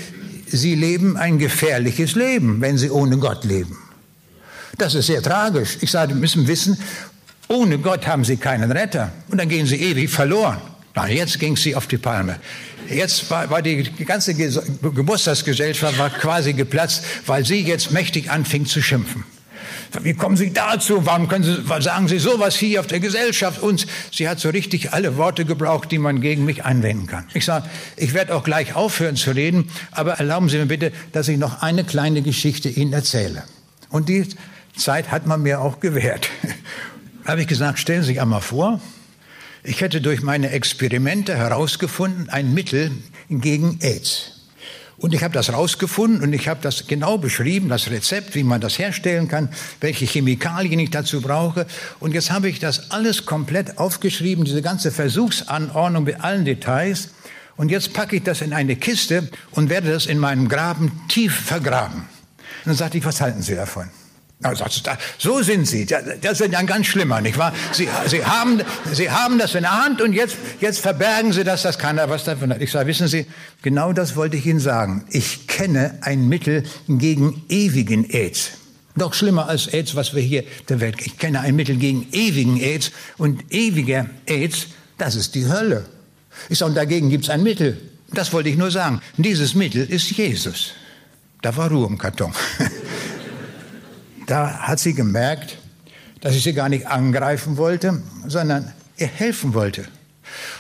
[0.46, 3.78] Sie leben ein gefährliches Leben, wenn Sie ohne Gott leben.
[4.78, 5.78] Das ist sehr tragisch.
[5.82, 6.78] Ich sage, Sie müssen wissen,
[7.48, 9.12] ohne Gott haben Sie keinen Retter.
[9.30, 10.58] Und dann gehen Sie ewig verloren.
[10.96, 12.40] Na, jetzt ging sie auf die Palme.
[12.88, 18.82] Jetzt war, war die ganze Geburtstagsgesellschaft war quasi geplatzt, weil sie jetzt mächtig anfing zu
[18.82, 19.24] schimpfen.
[20.02, 21.06] Wie kommen Sie dazu?
[21.06, 23.86] Warum können Sie, sagen Sie sowas hier auf der Gesellschaft uns?
[24.12, 27.26] Sie hat so richtig alle Worte gebraucht, die man gegen mich einwenden kann.
[27.34, 31.28] Ich sage, ich werde auch gleich aufhören zu reden, aber erlauben Sie mir bitte, dass
[31.28, 33.44] ich noch eine kleine Geschichte Ihnen erzähle.
[33.90, 34.28] Und die
[34.76, 36.30] Zeit hat man mir auch gewährt.
[37.26, 38.82] Da habe ich gesagt, stellen Sie sich einmal vor,
[39.64, 42.92] ich hätte durch meine Experimente herausgefunden, ein Mittel
[43.30, 44.43] gegen AIDS.
[45.04, 48.62] Und ich habe das herausgefunden und ich habe das genau beschrieben, das Rezept, wie man
[48.62, 49.50] das herstellen kann,
[49.82, 51.68] welche Chemikalien ich dazu brauche.
[52.00, 57.10] Und jetzt habe ich das alles komplett aufgeschrieben, diese ganze Versuchsanordnung mit allen Details.
[57.58, 61.36] Und jetzt packe ich das in eine Kiste und werde das in meinem Graben tief
[61.36, 62.04] vergraben.
[62.04, 63.90] Und dann sagte ich, was halten Sie davon?
[65.18, 65.86] So sind Sie.
[65.86, 67.54] Das ist ja ganz schlimmer, nicht wahr?
[67.72, 71.64] Sie, Sie, haben, Sie haben das in der Hand und jetzt, jetzt verbergen Sie das,
[71.64, 72.62] dass keiner was davon hat.
[72.62, 73.26] Ich sage, wissen Sie,
[73.62, 75.06] genau das wollte ich Ihnen sagen.
[75.10, 78.52] Ich kenne ein Mittel gegen ewigen AIDS.
[78.96, 80.98] Noch schlimmer als AIDS, was wir hier der Welt.
[81.04, 85.86] Ich kenne ein Mittel gegen ewigen AIDS und ewiger AIDS, das ist die Hölle.
[86.50, 87.80] Ich sage, und dagegen gibt es ein Mittel.
[88.12, 89.02] Das wollte ich nur sagen.
[89.18, 90.74] Dieses Mittel ist Jesus.
[91.42, 92.34] Da war Ruhe im Karton.
[94.28, 95.58] da hat sie gemerkt,
[96.22, 99.86] dass ich sie gar nicht angreifen wollte, sondern ihr helfen wollte.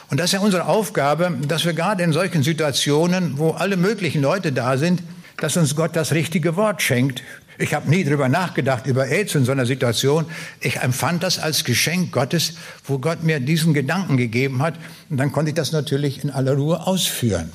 [0.10, 4.21] Und das ist ja unsere Aufgabe, dass wir gerade in solchen Situationen, wo alle möglichen
[4.21, 5.02] Leute da sind,
[5.38, 7.23] dass uns Gott das richtige Wort schenkt.
[7.58, 10.26] Ich habe nie darüber nachgedacht, über AIDS in so einer Situation.
[10.60, 12.54] Ich empfand das als Geschenk Gottes,
[12.86, 14.76] wo Gott mir diesen Gedanken gegeben hat.
[15.10, 17.52] Und dann konnte ich das natürlich in aller Ruhe ausführen.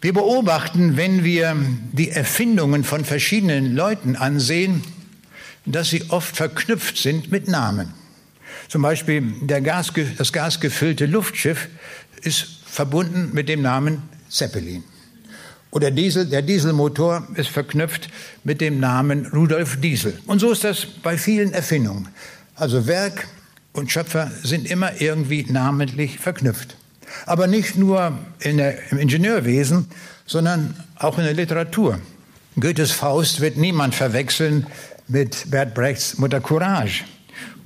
[0.00, 1.56] Wir beobachten, wenn wir
[1.92, 4.82] die Erfindungen von verschiedenen Leuten ansehen,
[5.64, 7.92] dass sie oft verknüpft sind mit Namen.
[8.68, 11.68] Zum Beispiel Gas, das gasgefüllte Luftschiff
[12.22, 14.84] ist verbunden mit dem Namen Zeppelin.
[15.70, 18.08] Oder Diesel, der Dieselmotor ist verknüpft
[18.44, 20.18] mit dem Namen Rudolf Diesel.
[20.26, 22.08] Und so ist das bei vielen Erfindungen.
[22.54, 23.26] Also Werk
[23.72, 26.76] und Schöpfer sind immer irgendwie namentlich verknüpft.
[27.24, 29.88] Aber nicht nur der, im Ingenieurwesen,
[30.26, 31.98] sondern auch in der Literatur.
[32.60, 34.66] Goethes Faust wird niemand verwechseln
[35.12, 37.04] mit Bert Brechts Mutter Courage.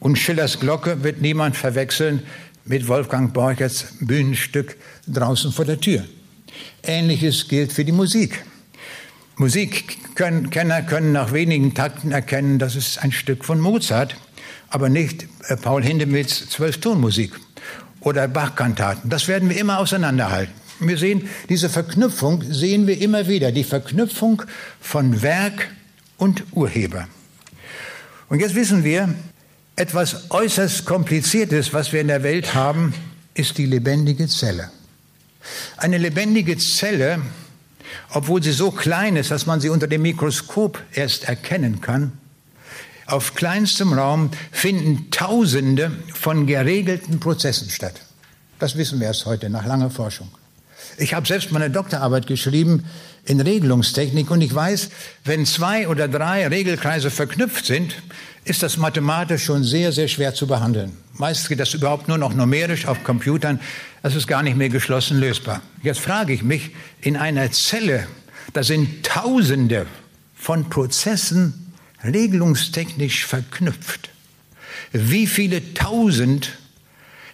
[0.01, 2.23] Und Schillers Glocke wird niemand verwechseln
[2.65, 6.05] mit Wolfgang Borcherts Bühnenstück draußen vor der Tür.
[6.83, 8.45] Ähnliches gilt für die Musik.
[9.37, 14.17] Musikkenner können nach wenigen Takten erkennen, das ist ein Stück von Mozart,
[14.69, 17.33] aber nicht äh, Paul Hindemiths Zwölftonmusik
[18.01, 19.09] oder Bachkantaten.
[19.09, 20.55] Das werden wir immer auseinanderhalten.
[20.81, 24.43] Wir sehen diese Verknüpfung, sehen wir immer wieder, die Verknüpfung
[24.81, 25.69] von Werk
[26.17, 27.07] und Urheber.
[28.29, 29.15] Und jetzt wissen wir,
[29.77, 32.95] etwas äußerst Kompliziertes, was wir in der Welt haben,
[33.35, 34.71] ist die lebendige Zelle.
[35.77, 37.21] Eine lebendige Zelle,
[38.11, 42.13] obwohl sie so klein ist, dass man sie unter dem Mikroskop erst erkennen kann,
[43.07, 47.95] auf kleinstem Raum finden Tausende von geregelten Prozessen statt.
[48.59, 50.29] Das wissen wir erst heute nach langer Forschung.
[50.99, 52.87] Ich habe selbst meine Doktorarbeit geschrieben
[53.27, 54.91] in Regelungstechnik und ich weiß,
[55.25, 57.95] wenn zwei oder drei Regelkreise verknüpft sind,
[58.45, 60.97] ist das mathematisch schon sehr, sehr schwer zu behandeln.
[61.15, 63.61] Meist geht das überhaupt nur noch numerisch auf Computern.
[64.03, 65.63] Das ist gar nicht mehr geschlossen lösbar.
[65.83, 68.07] Jetzt frage ich mich, in einer Zelle,
[68.53, 69.87] da sind Tausende
[70.37, 71.73] von Prozessen
[72.05, 74.11] regelungstechnisch verknüpft.
[74.93, 76.53] Wie viele Tausend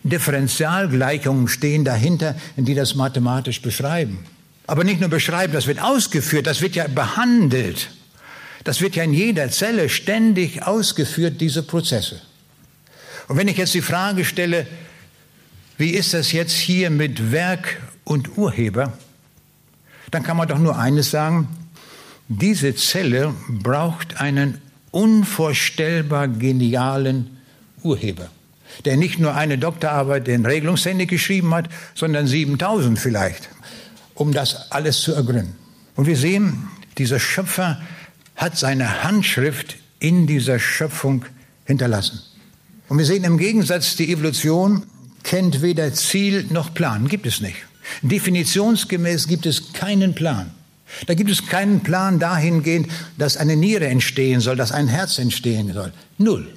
[0.05, 4.25] Differentialgleichungen stehen dahinter, die das mathematisch beschreiben.
[4.66, 7.90] Aber nicht nur beschreiben, das wird ausgeführt, das wird ja behandelt.
[8.64, 12.20] Das wird ja in jeder Zelle ständig ausgeführt, diese Prozesse.
[13.29, 14.66] Und wenn ich jetzt die Frage stelle,
[15.79, 18.92] wie ist das jetzt hier mit Werk und Urheber,
[20.11, 21.48] dann kann man doch nur eines sagen,
[22.29, 27.38] diese Zelle braucht einen unvorstellbar genialen
[27.83, 28.31] Urheber
[28.85, 33.48] der nicht nur eine Doktorarbeit in Regelungstechnik geschrieben hat, sondern 7000 vielleicht,
[34.14, 35.55] um das alles zu ergründen.
[35.96, 37.81] Und wir sehen, dieser Schöpfer
[38.37, 41.25] hat seine Handschrift in dieser Schöpfung
[41.64, 42.20] hinterlassen.
[42.88, 44.85] Und wir sehen im Gegensatz, die Evolution
[45.22, 47.57] kennt weder Ziel noch Plan, gibt es nicht.
[48.03, 50.51] Definitionsgemäß gibt es keinen Plan.
[51.07, 55.72] Da gibt es keinen Plan dahingehend, dass eine Niere entstehen soll, dass ein Herz entstehen
[55.72, 55.92] soll.
[56.18, 56.53] Null.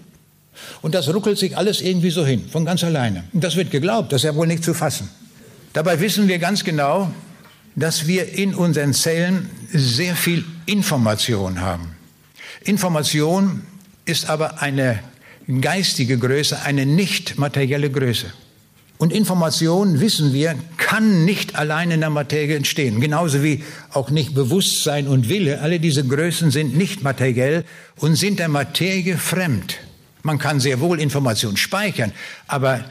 [0.82, 3.24] Und das ruckelt sich alles irgendwie so hin, von ganz alleine.
[3.34, 5.10] Und das wird geglaubt, das ist ja wohl nicht zu fassen.
[5.74, 7.12] Dabei wissen wir ganz genau,
[7.76, 11.96] dass wir in unseren Zellen sehr viel Information haben.
[12.64, 13.64] Information
[14.06, 15.00] ist aber eine
[15.62, 18.28] geistige Größe, eine nicht materielle Größe.
[18.98, 23.02] Und Information, wissen wir, kann nicht allein in der Materie entstehen.
[23.02, 23.62] Genauso wie
[23.92, 25.60] auch nicht Bewusstsein und Wille.
[25.60, 27.66] Alle diese Größen sind nicht materiell
[27.98, 29.80] und sind der Materie fremd.
[30.24, 32.14] Man kann sehr wohl Information speichern,
[32.48, 32.86] aber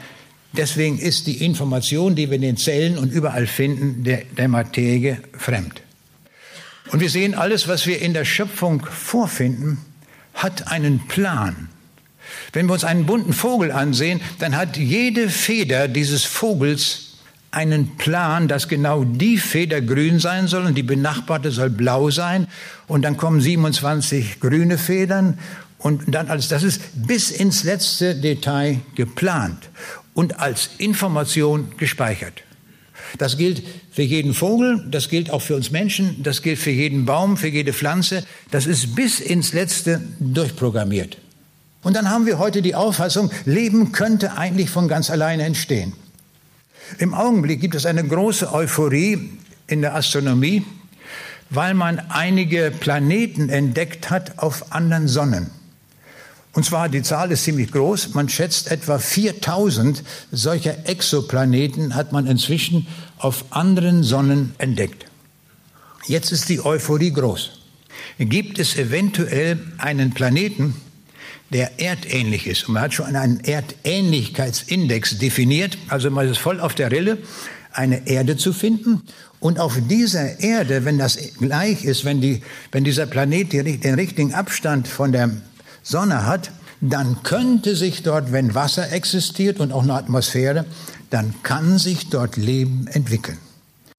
[0.57, 5.19] deswegen ist die Information, die wir in den Zellen und überall finden, der, der Materie
[5.37, 5.81] fremd.
[6.91, 9.79] Und wir sehen, alles, was wir in der Schöpfung vorfinden,
[10.33, 11.69] hat einen Plan.
[12.53, 17.17] Wenn wir uns einen bunten Vogel ansehen, dann hat jede Feder dieses Vogels
[17.51, 22.47] einen Plan, dass genau die Feder grün sein soll und die benachbarte soll blau sein.
[22.87, 25.39] Und dann kommen 27 grüne Federn
[25.77, 26.49] und dann alles.
[26.49, 29.69] Das ist bis ins letzte Detail geplant
[30.15, 32.41] und als Information gespeichert.
[33.19, 37.05] Das gilt für jeden Vogel, das gilt auch für uns Menschen, das gilt für jeden
[37.05, 38.25] Baum, für jede Pflanze.
[38.49, 41.17] Das ist bis ins Letzte durchprogrammiert.
[41.83, 45.93] Und dann haben wir heute die Auffassung, Leben könnte eigentlich von ganz alleine entstehen.
[46.97, 49.29] Im Augenblick gibt es eine große Euphorie
[49.67, 50.63] in der Astronomie,
[51.49, 55.51] weil man einige Planeten entdeckt hat auf anderen Sonnen.
[56.55, 58.13] Und zwar, die Zahl ist ziemlich groß.
[58.13, 62.87] Man schätzt etwa 4000 solcher Exoplaneten hat man inzwischen
[63.17, 65.05] auf anderen Sonnen entdeckt.
[66.07, 67.59] Jetzt ist die Euphorie groß.
[68.19, 70.75] Gibt es eventuell einen Planeten,
[71.51, 72.69] der erdähnlich ist.
[72.69, 77.17] Und man hat schon einen Erdähnlichkeitsindex definiert, also man ist voll auf der Rille,
[77.73, 79.01] eine Erde zu finden.
[79.41, 84.33] Und auf dieser Erde, wenn das gleich ist, wenn, die, wenn dieser Planet den richtigen
[84.33, 85.31] Abstand von der
[85.85, 90.65] Sonne hat, dann könnte sich dort, wenn Wasser existiert und auch eine Atmosphäre,
[91.09, 93.37] dann kann sich dort Leben entwickeln.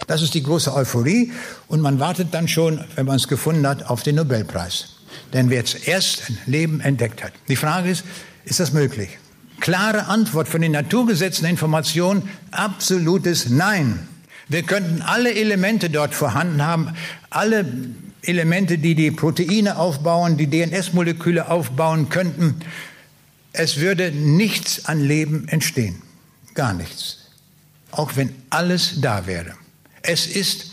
[0.06, 1.32] Das ist die große Euphorie
[1.68, 4.96] und man wartet dann schon, wenn man es gefunden hat, auf den Nobelpreis
[5.32, 7.32] denn wer zuerst Leben entdeckt hat.
[7.48, 8.04] Die Frage ist,
[8.44, 9.18] ist das möglich?
[9.60, 14.06] Klare Antwort von den Naturgesetzen der Information, absolutes Nein.
[14.48, 16.94] Wir könnten alle Elemente dort vorhanden haben,
[17.30, 17.66] alle
[18.26, 22.56] Elemente, die die Proteine aufbauen, die DNS-Moleküle aufbauen könnten.
[23.52, 26.02] Es würde nichts an Leben entstehen.
[26.54, 27.18] Gar nichts.
[27.90, 29.54] Auch wenn alles da wäre.
[30.02, 30.72] Es ist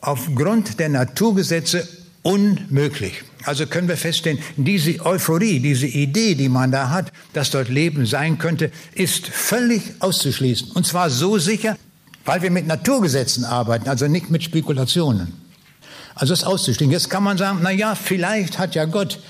[0.00, 1.86] aufgrund der Naturgesetze
[2.22, 3.22] unmöglich.
[3.44, 8.04] Also können wir feststellen, diese Euphorie, diese Idee, die man da hat, dass dort Leben
[8.04, 10.72] sein könnte, ist völlig auszuschließen.
[10.72, 11.76] Und zwar so sicher,
[12.24, 15.45] weil wir mit Naturgesetzen arbeiten, also nicht mit Spekulationen.
[16.16, 16.90] Also das auszuschließen.
[16.90, 19.20] Jetzt kann man sagen, na ja, vielleicht hat ja Gott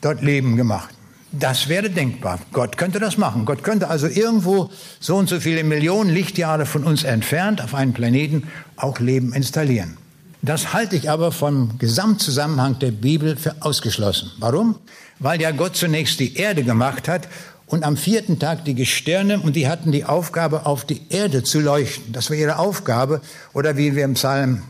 [0.00, 0.92] dort Leben gemacht.
[1.30, 2.40] Das wäre denkbar.
[2.52, 3.44] Gott könnte das machen.
[3.44, 7.92] Gott könnte also irgendwo so und so viele Millionen Lichtjahre von uns entfernt auf einem
[7.92, 9.96] Planeten auch Leben installieren.
[10.42, 14.32] Das halte ich aber vom Gesamtzusammenhang der Bibel für ausgeschlossen.
[14.38, 14.76] Warum?
[15.20, 17.28] Weil ja Gott zunächst die Erde gemacht hat
[17.66, 21.60] und am vierten Tag die Gestirne und die hatten die Aufgabe, auf die Erde zu
[21.60, 22.12] leuchten.
[22.12, 23.20] Das war ihre Aufgabe.
[23.54, 24.62] Oder wie wir im Psalm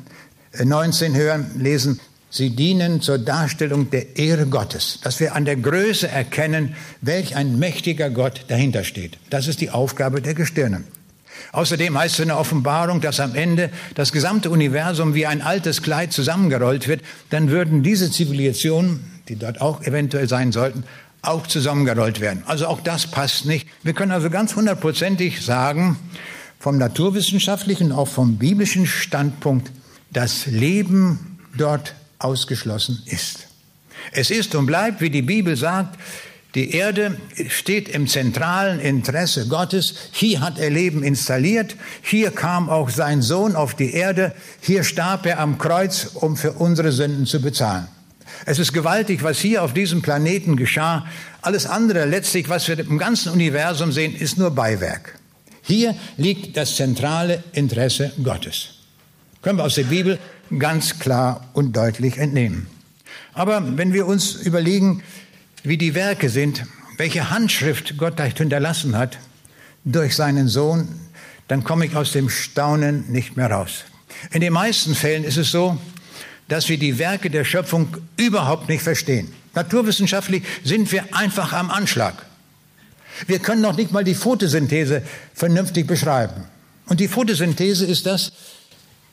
[0.58, 6.08] 19 hören, lesen, sie dienen zur Darstellung der Ehre Gottes, dass wir an der Größe
[6.08, 9.18] erkennen, welch ein mächtiger Gott dahinter steht.
[9.30, 10.84] Das ist die Aufgabe der Gestirne.
[11.52, 15.82] Außerdem heißt es in der Offenbarung, dass am Ende das gesamte Universum wie ein altes
[15.82, 17.02] Kleid zusammengerollt wird.
[17.30, 20.84] Dann würden diese Zivilisationen, die dort auch eventuell sein sollten,
[21.22, 22.42] auch zusammengerollt werden.
[22.46, 23.68] Also auch das passt nicht.
[23.82, 25.96] Wir können also ganz hundertprozentig sagen,
[26.58, 29.70] vom naturwissenschaftlichen, auch vom biblischen Standpunkt,
[30.12, 33.48] dass Leben dort ausgeschlossen ist.
[34.12, 35.98] Es ist und bleibt, wie die Bibel sagt,
[36.54, 39.94] die Erde steht im zentralen Interesse Gottes.
[40.12, 41.76] Hier hat er Leben installiert.
[42.02, 44.34] Hier kam auch sein Sohn auf die Erde.
[44.60, 47.88] Hier starb er am Kreuz, um für unsere Sünden zu bezahlen.
[48.44, 51.06] Es ist gewaltig, was hier auf diesem Planeten geschah.
[51.40, 55.18] Alles andere, letztlich, was wir im ganzen Universum sehen, ist nur Beiwerk.
[55.62, 58.81] Hier liegt das zentrale Interesse Gottes.
[59.42, 60.18] Können wir aus der Bibel
[60.58, 62.68] ganz klar und deutlich entnehmen.
[63.34, 65.02] Aber wenn wir uns überlegen,
[65.64, 66.64] wie die Werke sind,
[66.96, 69.18] welche Handschrift Gott hinterlassen hat
[69.84, 70.88] durch seinen Sohn,
[71.48, 73.84] dann komme ich aus dem Staunen nicht mehr raus.
[74.30, 75.76] In den meisten Fällen ist es so,
[76.48, 79.32] dass wir die Werke der Schöpfung überhaupt nicht verstehen.
[79.54, 82.14] Naturwissenschaftlich sind wir einfach am Anschlag.
[83.26, 85.02] Wir können noch nicht mal die Photosynthese
[85.34, 86.44] vernünftig beschreiben.
[86.86, 88.06] Und die Photosynthese ist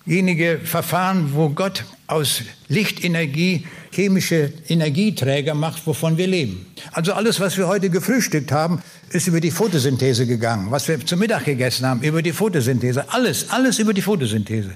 [0.05, 6.65] dasjenige Verfahren, wo Gott aus Lichtenergie chemische Energieträger macht, wovon wir leben.
[6.91, 8.81] Also alles, was wir heute gefrühstückt haben,
[9.11, 10.71] ist über die Photosynthese gegangen.
[10.71, 13.11] Was wir zum Mittag gegessen haben, über die Photosynthese.
[13.11, 14.71] Alles, alles über die Photosynthese.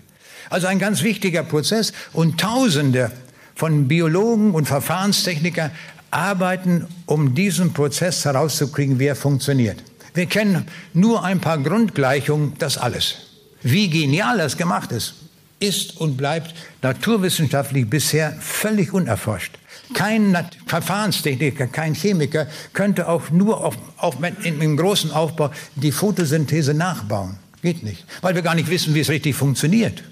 [0.50, 3.12] Also ein ganz wichtiger Prozess und Tausende
[3.56, 5.72] von Biologen und Verfahrenstechnikern
[6.12, 9.78] arbeiten, um diesen Prozess herauszukriegen, wie er funktioniert.
[10.14, 13.33] Wir kennen nur ein paar Grundgleichungen, das alles.
[13.64, 15.16] Wie genial das gemacht ist,
[15.60, 19.58] ist und bleibt naturwissenschaftlich bisher völlig unerforscht.
[19.94, 27.38] Kein Verfahrenstechniker, kein Chemiker könnte auch nur auf, auf, im großen Aufbau die Photosynthese nachbauen.
[27.62, 30.04] Geht nicht, weil wir gar nicht wissen, wie es richtig funktioniert.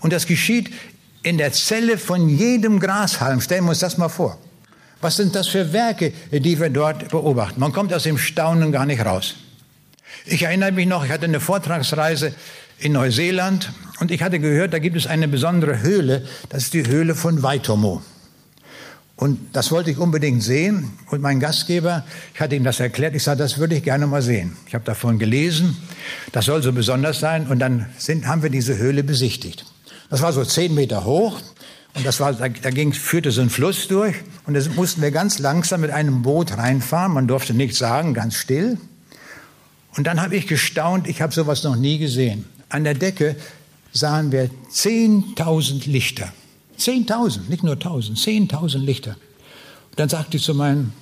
[0.00, 0.70] Und das geschieht
[1.22, 3.40] in der Zelle von jedem Grashalm.
[3.40, 4.38] Stellen wir uns das mal vor.
[5.00, 7.60] Was sind das für Werke, die wir dort beobachten?
[7.60, 9.36] Man kommt aus dem Staunen gar nicht raus.
[10.26, 12.34] Ich erinnere mich noch, ich hatte eine Vortragsreise
[12.78, 16.86] in Neuseeland und ich hatte gehört, da gibt es eine besondere Höhle, das ist die
[16.86, 18.02] Höhle von Waitomo.
[19.16, 20.92] Und das wollte ich unbedingt sehen.
[21.10, 24.22] Und mein Gastgeber, ich hatte ihm das erklärt, ich sagte, das würde ich gerne mal
[24.22, 24.56] sehen.
[24.68, 25.76] Ich habe davon gelesen,
[26.30, 27.48] das soll so besonders sein.
[27.48, 29.66] Und dann sind, haben wir diese Höhle besichtigt.
[30.08, 31.40] Das war so zehn Meter hoch.
[31.94, 34.14] Und das war, da, da ging, führte so ein Fluss durch.
[34.46, 37.12] Und da mussten wir ganz langsam mit einem Boot reinfahren.
[37.12, 38.78] Man durfte nichts sagen, ganz still.
[39.96, 42.44] Und dann habe ich gestaunt, ich habe sowas noch nie gesehen.
[42.68, 43.36] An der Decke
[43.92, 46.32] sahen wir 10.000 Lichter.
[46.78, 48.16] 10.000, nicht nur 1.000,
[48.50, 49.16] 10.000 Lichter.
[49.90, 50.92] Und dann sagte ich zu meinem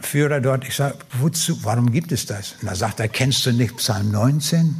[0.00, 2.54] Führer dort, ich sage, wozu, warum gibt es das?
[2.60, 4.76] Und da sagt er, kennst du nicht Psalm 19?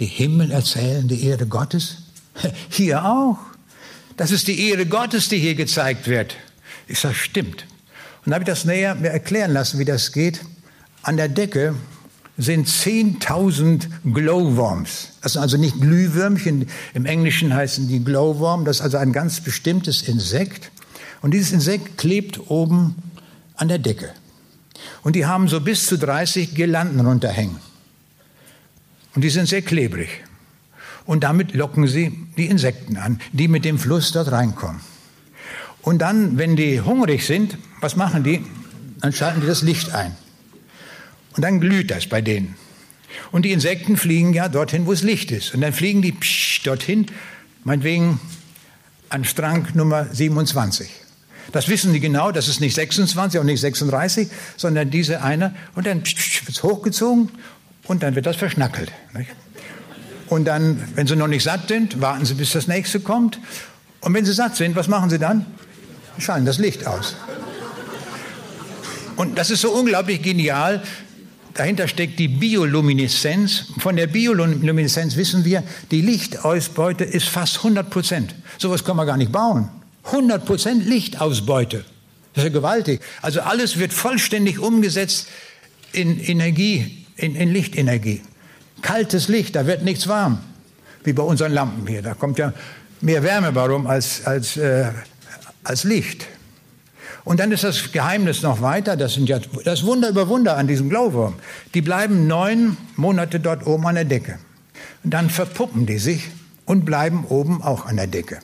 [0.00, 1.96] Die Himmel erzählen die Ehre Gottes.
[2.70, 3.38] Hier auch.
[4.16, 6.36] Das ist die Ehre Gottes, die hier gezeigt wird.
[6.86, 7.62] Ich sage, stimmt.
[7.62, 10.40] Und dann habe ich das näher mir erklären lassen, wie das geht.
[11.02, 11.74] An der Decke
[12.36, 15.10] sind 10.000 Glowworms.
[15.22, 16.68] Das sind also nicht Glühwürmchen.
[16.92, 18.64] Im Englischen heißen die Glowworm.
[18.64, 20.70] Das ist also ein ganz bestimmtes Insekt.
[21.22, 22.96] Und dieses Insekt klebt oben
[23.56, 24.10] an der Decke.
[25.02, 27.58] Und die haben so bis zu 30 Girlanden runterhängen.
[29.14, 30.08] Und die sind sehr klebrig.
[31.06, 34.80] Und damit locken sie die Insekten an, die mit dem Fluss dort reinkommen.
[35.82, 38.44] Und dann, wenn die hungrig sind, was machen die?
[39.00, 40.16] Dann schalten die das Licht ein.
[41.36, 42.56] Und dann glüht das bei denen.
[43.32, 45.54] Und die Insekten fliegen ja dorthin, wo es Licht ist.
[45.54, 47.06] Und dann fliegen die psch, dorthin,
[47.64, 48.20] meinetwegen
[49.08, 50.88] an Strang Nummer 27.
[51.52, 55.54] Das wissen die genau, das ist nicht 26 und nicht 36, sondern diese eine.
[55.74, 57.30] Und dann wird es hochgezogen
[57.84, 58.90] und dann wird das verschnackelt.
[59.12, 59.30] Nicht?
[60.28, 63.38] Und dann, wenn sie noch nicht satt sind, warten sie, bis das nächste kommt.
[64.00, 65.46] Und wenn sie satt sind, was machen sie dann?
[66.18, 67.14] Schalten das Licht aus.
[69.16, 70.82] Und das ist so unglaublich genial,
[71.54, 73.66] Dahinter steckt die Biolumineszenz.
[73.78, 75.62] Von der Biolumineszenz wissen wir,
[75.92, 78.34] die Lichtausbeute ist fast 100 Prozent.
[78.58, 79.68] Sowas kann man gar nicht bauen.
[80.06, 81.84] 100 Prozent Lichtausbeute.
[82.34, 83.00] Das ist ja gewaltig.
[83.22, 85.28] Also alles wird vollständig umgesetzt
[85.92, 88.22] in Energie, in, in Lichtenergie.
[88.82, 90.38] Kaltes Licht, da wird nichts warm.
[91.04, 92.02] Wie bei unseren Lampen hier.
[92.02, 92.52] Da kommt ja
[93.00, 94.90] mehr Wärme warum als, als, äh,
[95.62, 96.26] als Licht.
[97.24, 98.96] Und dann ist das Geheimnis noch weiter.
[98.96, 101.34] Das sind ja das Wunder über Wunder an diesem Glowworm.
[101.72, 104.38] Die bleiben neun Monate dort oben an der Decke.
[105.02, 106.28] Und dann verpuppen die sich
[106.66, 108.40] und bleiben oben auch an der Decke.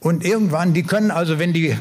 [0.00, 1.76] Und irgendwann, die können also, wenn die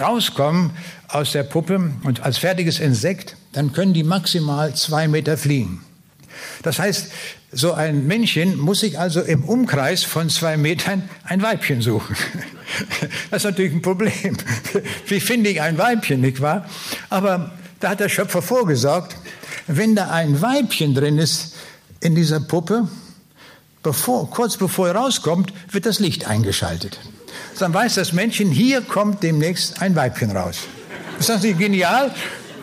[0.00, 0.72] rauskommen
[1.08, 5.84] aus der Puppe und als fertiges Insekt, dann können die maximal zwei Meter fliegen.
[6.62, 7.10] Das heißt,
[7.52, 12.16] so ein Männchen muss sich also im Umkreis von zwei Metern ein Weibchen suchen.
[13.30, 14.36] Das ist natürlich ein Problem.
[15.06, 16.68] Wie finde ich ein Weibchen, nicht wahr?
[17.08, 17.50] Aber
[17.80, 19.16] da hat der Schöpfer vorgesorgt,
[19.66, 21.56] wenn da ein Weibchen drin ist
[22.00, 22.88] in dieser Puppe,
[23.82, 27.00] bevor, kurz bevor er rauskommt, wird das Licht eingeschaltet.
[27.58, 30.60] Dann weiß das Männchen, hier kommt demnächst ein Weibchen raus.
[31.18, 32.14] Ist das nicht genial?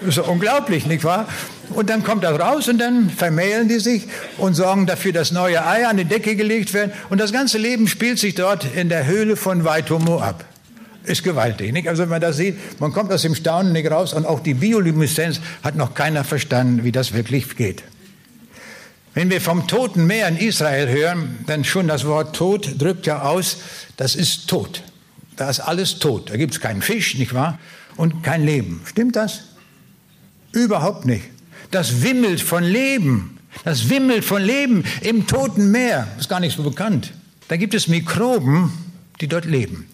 [0.02, 1.28] Das ist unglaublich, nicht wahr?
[1.70, 5.66] Und dann kommt er raus und dann vermählen die sich und sorgen dafür, dass neue
[5.66, 6.92] Eier an die Decke gelegt werden.
[7.10, 10.46] Und das ganze Leben spielt sich dort in der Höhle von Waitomo ab.
[11.04, 11.88] Ist gewaltig, nicht?
[11.88, 14.54] Also wenn man das sieht, man kommt aus dem Staunen nicht raus und auch die
[14.54, 17.84] Biolumineszenz hat noch keiner verstanden, wie das wirklich geht.
[19.14, 23.22] Wenn wir vom Toten Meer in Israel hören, dann schon das Wort Tod drückt ja
[23.24, 23.58] aus,
[23.96, 24.84] das ist tot.
[25.38, 26.30] Da ist alles tot.
[26.30, 27.58] Da gibt es keinen Fisch, nicht wahr?
[27.96, 28.82] Und kein Leben.
[28.86, 29.44] Stimmt das?
[30.52, 31.24] Überhaupt nicht.
[31.72, 33.38] Das wimmelt von Leben.
[33.64, 36.08] Das wimmelt von Leben im Toten Meer.
[36.20, 37.14] Ist gar nicht so bekannt.
[37.48, 38.72] Da gibt es Mikroben,
[39.22, 39.88] die dort leben.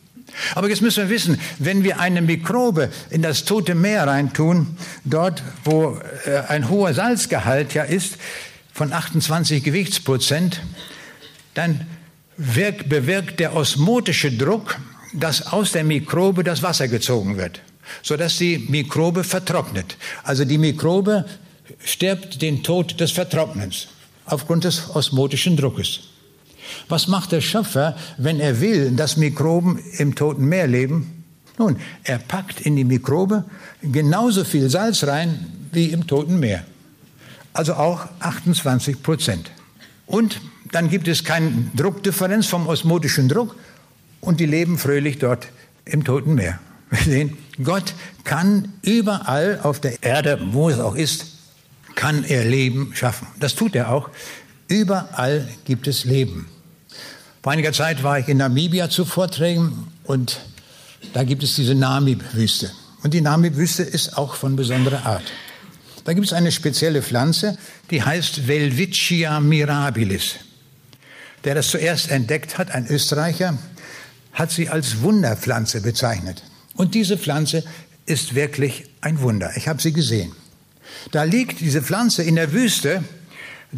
[0.56, 5.44] Aber jetzt müssen wir wissen, wenn wir eine Mikrobe in das tote Meer reintun, dort
[5.64, 8.18] wo äh, ein hoher Salzgehalt ja ist,
[8.74, 10.62] von 28 Gewichtsprozent,
[11.54, 11.86] dann
[12.38, 14.80] wirkt, bewirkt der osmotische Druck,
[15.14, 17.62] dass aus der Mikrobe das Wasser gezogen wird,
[18.02, 19.98] sodass die Mikrobe vertrocknet.
[20.24, 21.26] Also die Mikrobe
[21.84, 23.88] stirbt den Tod des Vertrocknens
[24.26, 26.02] aufgrund des osmotischen Druckes.
[26.88, 31.24] Was macht der Schöpfer, wenn er will, dass Mikroben im Toten Meer leben?
[31.58, 33.46] Nun, er packt in die Mikrobe
[33.82, 36.64] genauso viel Salz rein wie im Toten Meer.
[37.54, 39.52] Also auch 28 Prozent.
[40.08, 40.42] Und
[40.72, 43.56] dann gibt es keine Druckdifferenz vom osmotischen Druck
[44.22, 45.48] und die leben fröhlich dort
[45.86, 46.60] im Toten Meer.
[46.90, 47.94] Wir sehen, Gott
[48.24, 51.33] kann überall auf der Erde, wo es auch ist,
[51.96, 53.28] kann er Leben schaffen.
[53.40, 54.10] Das tut er auch.
[54.68, 56.50] Überall gibt es Leben.
[57.42, 60.40] Vor einiger Zeit war ich in Namibia zu Vorträgen und
[61.14, 62.72] da gibt es diese Namib-Wüste.
[63.04, 65.24] Und die Namib-Wüste ist auch von besonderer Art.
[66.06, 67.58] Da gibt es eine spezielle Pflanze,
[67.92, 70.36] die heißt Welwitschia mirabilis.
[71.44, 73.58] Der das zuerst entdeckt hat, ein Österreicher,
[74.32, 76.44] hat sie als Wunderpflanze bezeichnet.
[76.76, 77.64] Und diese Pflanze
[78.06, 79.52] ist wirklich ein Wunder.
[79.56, 80.32] Ich habe sie gesehen.
[81.12, 83.04] Da liegt diese Pflanze in der Wüste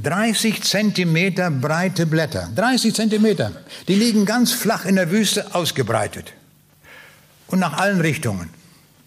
[0.01, 2.49] 30 Zentimeter breite Blätter.
[2.55, 3.51] 30 Zentimeter.
[3.88, 6.34] Die liegen ganz flach in der Wüste ausgebreitet.
[7.47, 8.49] Und nach allen Richtungen.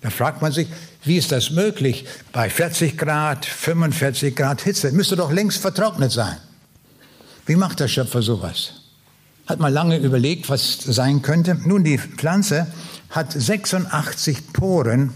[0.01, 0.69] Da fragt man sich,
[1.05, 2.07] wie ist das möglich?
[2.33, 6.37] Bei 40 Grad, 45 Grad Hitze müsste doch längst vertrocknet sein.
[7.47, 8.75] Wie macht der Schöpfer sowas?
[9.47, 11.55] Hat man lange überlegt, was sein könnte.
[11.65, 12.67] Nun, die Pflanze
[13.11, 15.15] hat 86 Poren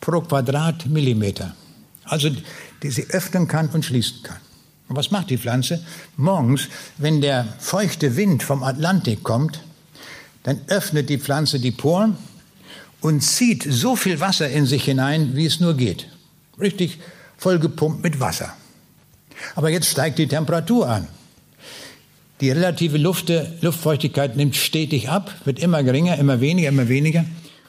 [0.00, 1.54] pro Quadratmillimeter.
[2.06, 2.30] Also,
[2.82, 4.38] die sie öffnen kann und schließen kann.
[4.88, 5.84] Und was macht die Pflanze?
[6.16, 9.60] Morgens, wenn der feuchte Wind vom Atlantik kommt,
[10.44, 12.16] dann öffnet die Pflanze die Poren
[13.00, 16.06] und zieht so viel Wasser in sich hinein, wie es nur geht.
[16.60, 16.98] Richtig
[17.36, 18.54] vollgepumpt mit Wasser.
[19.54, 21.08] Aber jetzt steigt die Temperatur an.
[22.40, 27.24] Die relative Luft, Luftfeuchtigkeit nimmt stetig ab, wird immer geringer, immer weniger, immer weniger.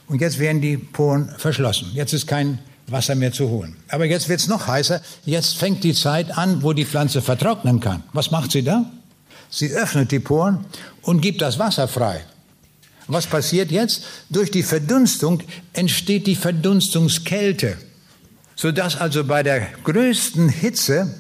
[0.08, 1.92] Und jetzt werden die Poren verschlossen.
[1.94, 3.76] Jetzt ist kein Wasser mehr zu holen.
[3.90, 5.02] Aber jetzt wird es noch heißer.
[5.26, 8.04] Jetzt fängt die Zeit an, wo die Pflanze vertrocknen kann.
[8.14, 8.86] Was macht sie da?
[9.50, 10.66] Sie öffnet die Poren
[11.02, 12.24] und gibt das Wasser frei.
[13.08, 14.04] Was passiert jetzt?
[14.30, 15.42] Durch die Verdunstung
[15.74, 17.78] entsteht die Verdunstungskälte,
[18.56, 21.14] sodass also bei der größten Hitze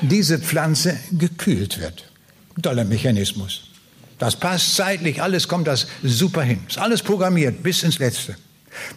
[0.00, 2.04] diese Pflanze gekühlt wird.
[2.62, 3.62] Toller Mechanismus.
[4.18, 6.60] Das passt zeitlich, alles kommt das super hin.
[6.68, 8.36] Ist alles programmiert bis ins Letzte.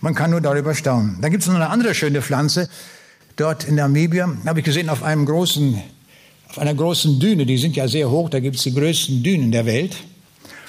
[0.02, 1.18] Man kann nur darüber staunen.
[1.22, 2.70] Dann gibt es noch eine andere schöne Pflanze.
[3.36, 5.82] Dort in Namibia habe ich gesehen auf einem großen,
[6.50, 7.46] auf einer großen Düne.
[7.46, 8.30] Die sind ja sehr hoch.
[8.30, 9.96] Da gibt es die größten Dünen der Welt.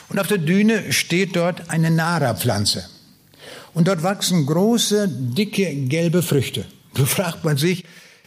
[0.09, 2.85] Und auf der Düne steht dort eine Nara-Pflanze.
[3.75, 6.65] Und dort wachsen große, dicke, gelbe Früchte.
[6.97, 7.85] So fragt man sich,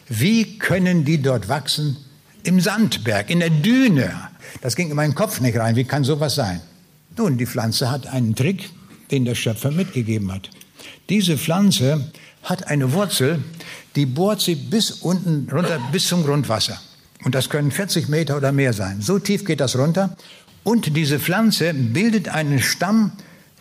[0.08, 1.96] wie können die dort wachsen?
[2.44, 4.12] Im Sandberg, in der Düne.
[4.60, 5.76] Das ging in meinen Kopf nicht rein.
[5.76, 6.60] Wie kann sowas sein?
[7.16, 8.70] Nun, die Pflanze hat einen Trick,
[9.10, 10.50] den der Schöpfer mitgegeben hat.
[11.08, 12.10] Diese Pflanze
[12.42, 13.42] hat eine Wurzel,
[13.96, 16.80] die bohrt sie bis unten runter, bis zum Grundwasser.
[17.24, 19.00] Und das können 40 Meter oder mehr sein.
[19.00, 20.16] So tief geht das runter.
[20.64, 23.12] Und diese Pflanze bildet einen Stamm,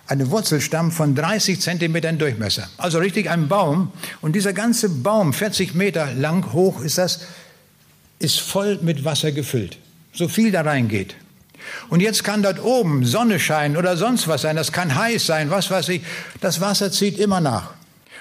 [0.07, 2.69] einen Wurzelstamm von 30 Zentimetern Durchmesser.
[2.77, 3.91] Also richtig ein Baum.
[4.21, 7.21] Und dieser ganze Baum, 40 Meter lang hoch ist das,
[8.19, 9.77] ist voll mit Wasser gefüllt.
[10.13, 11.15] So viel da reingeht.
[11.89, 15.49] Und jetzt kann dort oben Sonne scheinen oder sonst was sein, das kann heiß sein,
[15.49, 16.01] was weiß ich.
[16.39, 17.71] Das Wasser zieht immer nach.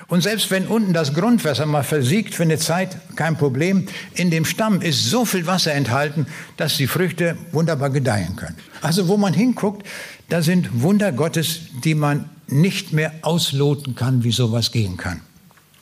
[0.08, 3.86] Und selbst wenn unten das Grundwasser mal versiegt für eine Zeit, kein Problem.
[4.14, 6.26] In dem Stamm ist so viel Wasser enthalten,
[6.56, 8.56] dass die Früchte wunderbar gedeihen können.
[8.82, 9.86] Also wo man hinguckt,
[10.28, 15.20] da sind Wunder Gottes, die man nicht mehr ausloten kann, wie sowas gehen kann.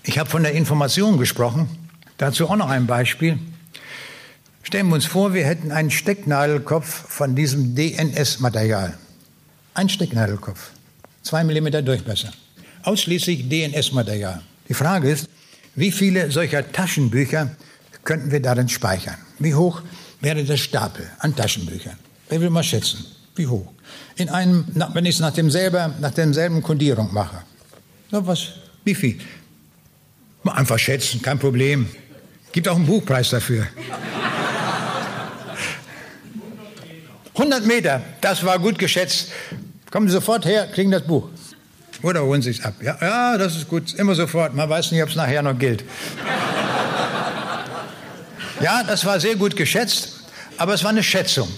[0.03, 1.69] Ich habe von der Information gesprochen.
[2.19, 3.39] Dazu auch noch ein Beispiel.
[4.63, 8.99] Stellen wir uns vor, wir hätten einen Stecknadelkopf von diesem DNS-Material.
[9.75, 10.71] Ein Stecknadelkopf,
[11.23, 12.33] zwei Millimeter Durchmesser.
[12.83, 14.43] Ausschließlich DNS-Material.
[14.69, 15.29] Die Frage ist,
[15.75, 17.57] wie viele solcher Taschenbücher
[18.05, 19.17] könnten wir darin speichern?
[19.39, 19.83] Wie hoch
[20.21, 21.97] wäre der Stapel an Taschenbüchern?
[22.29, 23.05] Wer will mal schätzen?
[23.37, 23.73] Wie hoch?
[24.17, 27.43] In einem, wenn ich es nach, demselben, nach demselben Kodierung mache.
[28.11, 28.49] Na was?
[28.85, 29.19] Wie viel?
[30.43, 31.89] Mal einfach schätzen, kein Problem.
[32.53, 33.67] Gibt auch einen Buchpreis dafür.
[37.39, 39.29] 100 Meter, das war gut geschätzt.
[39.93, 41.29] Kommen Sie sofort her, kriegen das Buch.
[42.03, 42.75] Oder holen Sie es ab.
[42.83, 43.95] Ja, ja, das ist gut.
[43.95, 44.55] Immer sofort.
[44.55, 45.85] Man weiß nicht, ob es nachher noch gilt.
[48.61, 50.25] Ja, das war sehr gut geschätzt,
[50.57, 51.49] aber es war eine Schätzung.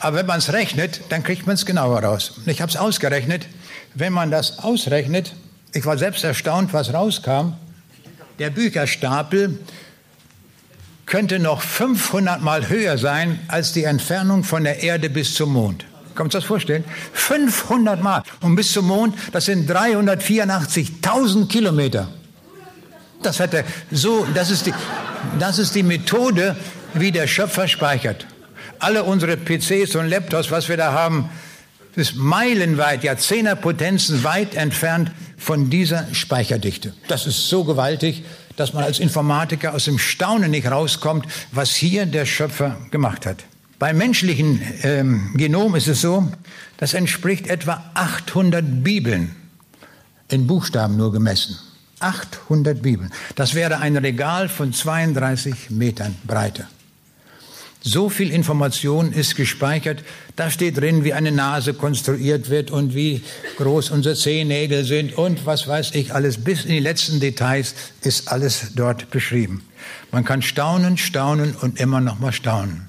[0.00, 2.34] Aber wenn man es rechnet, dann kriegt man es genauer raus.
[2.46, 3.46] Ich habe es ausgerechnet.
[3.94, 5.32] wenn man das ausrechnet,
[5.72, 7.54] ich war selbst erstaunt, was rauskam,
[8.38, 9.58] der Bücherstapel
[11.08, 15.84] könnte noch 500 Mal höher sein als die Entfernung von der Erde bis zum Mond.
[16.14, 16.84] Kann man sich das vorstellen?
[17.12, 18.22] 500 Mal.
[18.40, 22.08] Und bis zum Mond, das sind 384.000 Kilometer.
[23.22, 24.74] Das hat er so, das ist die,
[25.38, 26.56] das ist die Methode,
[26.94, 28.26] wie der Schöpfer speichert.
[28.78, 31.30] Alle unsere PCs und Laptops, was wir da haben,
[31.96, 36.94] ist meilenweit, ja Zehnerpotenzen weit entfernt von dieser Speicherdichte.
[37.08, 38.24] Das ist so gewaltig,
[38.58, 43.44] dass man als Informatiker aus dem Staunen nicht rauskommt, was hier der Schöpfer gemacht hat.
[43.78, 46.28] Beim menschlichen ähm, Genom ist es so,
[46.78, 49.36] das entspricht etwa 800 Bibeln
[50.28, 51.56] in Buchstaben nur gemessen.
[52.00, 53.12] 800 Bibeln.
[53.36, 56.66] Das wäre ein Regal von 32 Metern Breite.
[57.80, 60.02] So viel Information ist gespeichert.
[60.34, 63.22] Da steht drin, wie eine Nase konstruiert wird und wie
[63.56, 66.38] groß unsere Zehennägel sind und was weiß ich alles.
[66.38, 69.62] Bis in die letzten Details ist alles dort beschrieben.
[70.10, 72.88] Man kann staunen, staunen und immer noch mal staunen.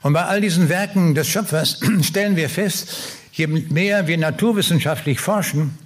[0.00, 2.88] Und bei all diesen Werken des Schöpfers stellen wir fest,
[3.32, 5.76] je mehr wir naturwissenschaftlich forschen,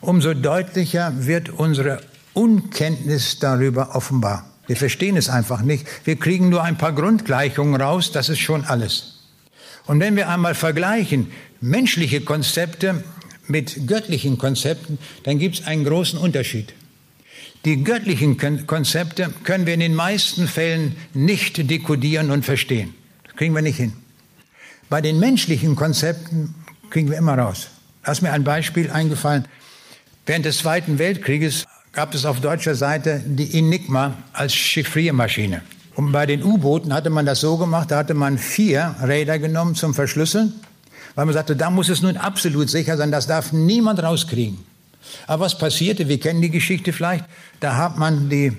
[0.00, 2.00] umso deutlicher wird unsere
[2.34, 4.53] Unkenntnis darüber offenbar.
[4.66, 5.86] Wir verstehen es einfach nicht.
[6.04, 9.20] Wir kriegen nur ein paar Grundgleichungen raus, das ist schon alles.
[9.86, 13.04] Und wenn wir einmal vergleichen menschliche Konzepte
[13.46, 16.72] mit göttlichen Konzepten, dann gibt es einen großen Unterschied.
[17.64, 18.36] Die göttlichen
[18.66, 22.94] Konzepte können wir in den meisten Fällen nicht dekodieren und verstehen.
[23.24, 23.94] Das kriegen wir nicht hin.
[24.90, 26.54] Bei den menschlichen Konzepten
[26.90, 27.68] kriegen wir immer raus.
[28.06, 29.46] Ist mir ein Beispiel eingefallen.
[30.26, 31.64] Während des Zweiten Weltkrieges
[31.94, 35.62] gab es auf deutscher Seite die Enigma als Chiffriermaschine.
[35.94, 39.76] Und bei den U-Booten hatte man das so gemacht, da hatte man vier Räder genommen
[39.76, 40.52] zum Verschlüsseln,
[41.14, 44.58] weil man sagte, da muss es nun absolut sicher sein, das darf niemand rauskriegen.
[45.28, 47.24] Aber was passierte, wir kennen die Geschichte vielleicht,
[47.60, 48.52] da hat man die,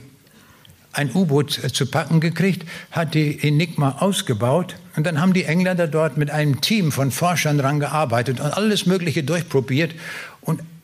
[0.93, 5.87] ein U-Boot äh, zu packen gekriegt, hat die Enigma ausgebaut und dann haben die Engländer
[5.87, 9.93] dort mit einem Team von Forschern dran gearbeitet und alles Mögliche durchprobiert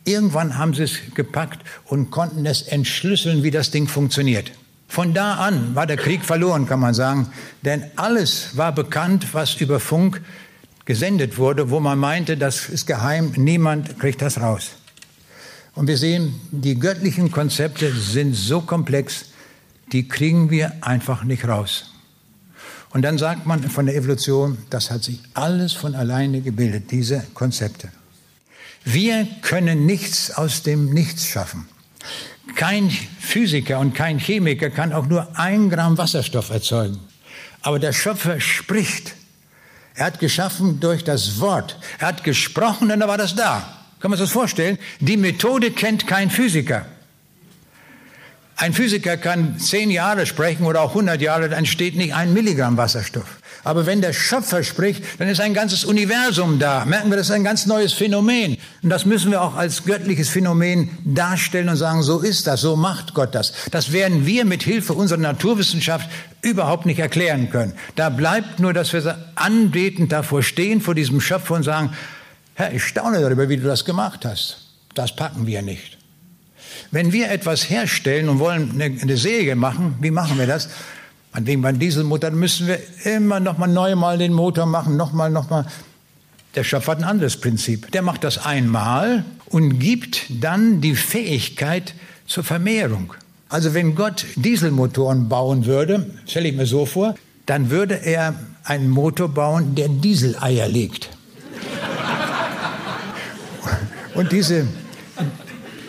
[0.03, 4.51] Irgendwann haben sie es gepackt und konnten es entschlüsseln, wie das Ding funktioniert.
[4.87, 7.31] Von da an war der Krieg verloren, kann man sagen,
[7.61, 10.21] denn alles war bekannt, was über Funk
[10.85, 14.71] gesendet wurde, wo man meinte, das ist geheim, niemand kriegt das raus.
[15.75, 19.27] Und wir sehen, die göttlichen Konzepte sind so komplex,
[19.93, 21.91] die kriegen wir einfach nicht raus.
[22.89, 27.23] Und dann sagt man von der Evolution, das hat sich alles von alleine gebildet, diese
[27.33, 27.89] Konzepte.
[28.83, 31.67] Wir können nichts aus dem Nichts schaffen.
[32.55, 36.99] Kein Physiker und kein Chemiker kann auch nur ein Gramm Wasserstoff erzeugen.
[37.61, 39.13] Aber der Schöpfer spricht.
[39.93, 41.77] Er hat geschaffen durch das Wort.
[41.99, 43.77] Er hat gesprochen und da war das da.
[43.99, 44.79] Kann man sich das vorstellen?
[44.99, 46.85] Die Methode kennt kein Physiker.
[48.55, 52.77] Ein Physiker kann zehn Jahre sprechen oder auch hundert Jahre, dann entsteht nicht ein Milligramm
[52.77, 53.40] Wasserstoff.
[53.63, 56.85] Aber wenn der Schöpfer spricht, dann ist ein ganzes Universum da.
[56.85, 58.57] Merken wir, das ist ein ganz neues Phänomen.
[58.81, 62.75] Und das müssen wir auch als göttliches Phänomen darstellen und sagen, so ist das, so
[62.75, 63.53] macht Gott das.
[63.71, 66.09] Das werden wir mit Hilfe unserer Naturwissenschaft
[66.41, 67.73] überhaupt nicht erklären können.
[67.95, 71.91] Da bleibt nur, dass wir anbetend davor stehen, vor diesem Schöpfer und sagen,
[72.55, 74.57] Herr, ich staune darüber, wie du das gemacht hast.
[74.93, 75.97] Das packen wir nicht.
[76.91, 80.69] Wenn wir etwas herstellen und wollen eine, Säge machen, wie machen wir das?
[81.33, 85.29] Wegen beim Dieselmotor müssen wir immer noch mal neu mal den Motor machen, noch mal,
[85.29, 85.65] noch mal.
[86.55, 87.89] Der Schöpfer hat ein anderes Prinzip.
[87.91, 91.93] Der macht das einmal und gibt dann die Fähigkeit
[92.27, 93.13] zur Vermehrung.
[93.47, 97.15] Also wenn Gott Dieselmotoren bauen würde, stelle ich mir so vor,
[97.45, 101.09] dann würde er einen Motor bauen, der Dieseleier legt.
[104.13, 104.67] Und diese,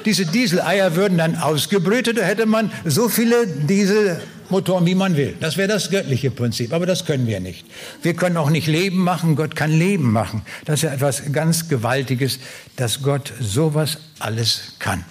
[0.04, 4.20] diese Dieseleier würden dann ausgebrütet, da hätte man so viele Diesel
[4.52, 5.34] Motoren, wie man will.
[5.40, 6.72] Das wäre das göttliche Prinzip.
[6.72, 7.66] Aber das können wir nicht.
[8.02, 9.34] Wir können auch nicht Leben machen.
[9.34, 10.42] Gott kann Leben machen.
[10.64, 12.38] Das ist ja etwas ganz Gewaltiges,
[12.76, 15.04] dass Gott sowas alles kann.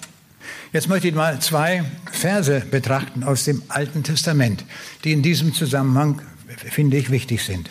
[0.72, 4.64] Jetzt möchte ich mal zwei Verse betrachten aus dem Alten Testament,
[5.04, 6.22] die in diesem Zusammenhang,
[6.70, 7.68] finde ich, wichtig sind.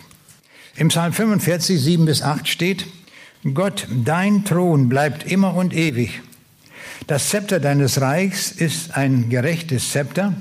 [0.76, 2.86] Im Psalm 45, 7 bis 8 steht,
[3.56, 6.22] Gott, dein Thron bleibt immer und ewig.
[7.08, 10.34] Das Zepter deines Reichs ist ein gerechtes Zepter.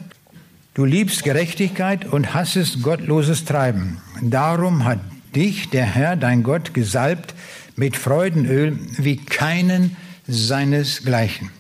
[0.73, 3.99] Du liebst Gerechtigkeit und hassest gottloses Treiben.
[4.23, 5.01] Darum hat
[5.35, 7.35] dich der Herr, dein Gott, gesalbt
[7.75, 9.97] mit Freudenöl wie keinen
[10.29, 11.51] seinesgleichen.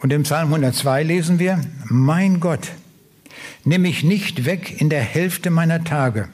[0.00, 2.72] Und im Psalm 102 lesen wir, Mein Gott,
[3.64, 6.28] nimm mich nicht weg in der Hälfte meiner Tage.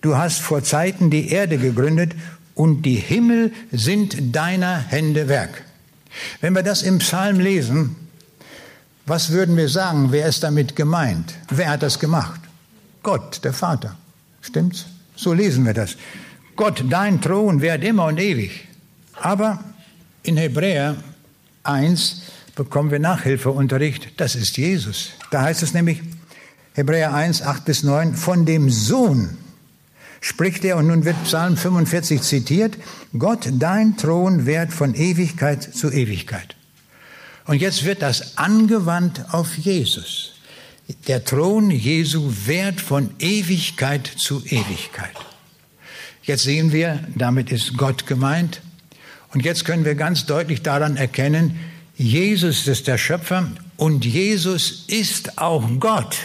[0.00, 2.14] Du hast vor Zeiten die Erde gegründet
[2.54, 5.62] und die Himmel sind deiner Hände Werk.
[6.40, 7.96] Wenn wir das im Psalm lesen,
[9.10, 10.12] was würden wir sagen?
[10.12, 11.34] Wer ist damit gemeint?
[11.48, 12.40] Wer hat das gemacht?
[13.02, 13.96] Gott, der Vater.
[14.40, 14.86] Stimmt's?
[15.16, 15.96] So lesen wir das.
[16.54, 18.68] Gott, dein Thron währt immer und ewig.
[19.20, 19.58] Aber
[20.22, 20.94] in Hebräer
[21.64, 22.22] 1
[22.54, 24.12] bekommen wir Nachhilfeunterricht.
[24.16, 25.10] Das ist Jesus.
[25.32, 26.02] Da heißt es nämlich,
[26.74, 29.38] Hebräer 1, 8 bis 9, von dem Sohn
[30.20, 32.76] spricht er, und nun wird Psalm 45 zitiert,
[33.18, 36.54] Gott, dein Thron währt von Ewigkeit zu Ewigkeit.
[37.50, 40.34] Und jetzt wird das angewandt auf Jesus.
[41.08, 45.16] Der Thron Jesu währt von Ewigkeit zu Ewigkeit.
[46.22, 48.60] Jetzt sehen wir, damit ist Gott gemeint.
[49.32, 51.58] Und jetzt können wir ganz deutlich daran erkennen,
[51.96, 56.18] Jesus ist der Schöpfer und Jesus ist auch Gott.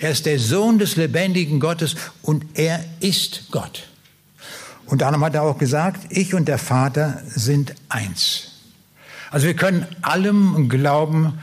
[0.00, 3.86] Er ist der Sohn des lebendigen Gottes und er ist Gott.
[4.86, 8.53] Und darum hat er auch gesagt, ich und der Vater sind eins.
[9.34, 11.40] Also wir können allem glauben,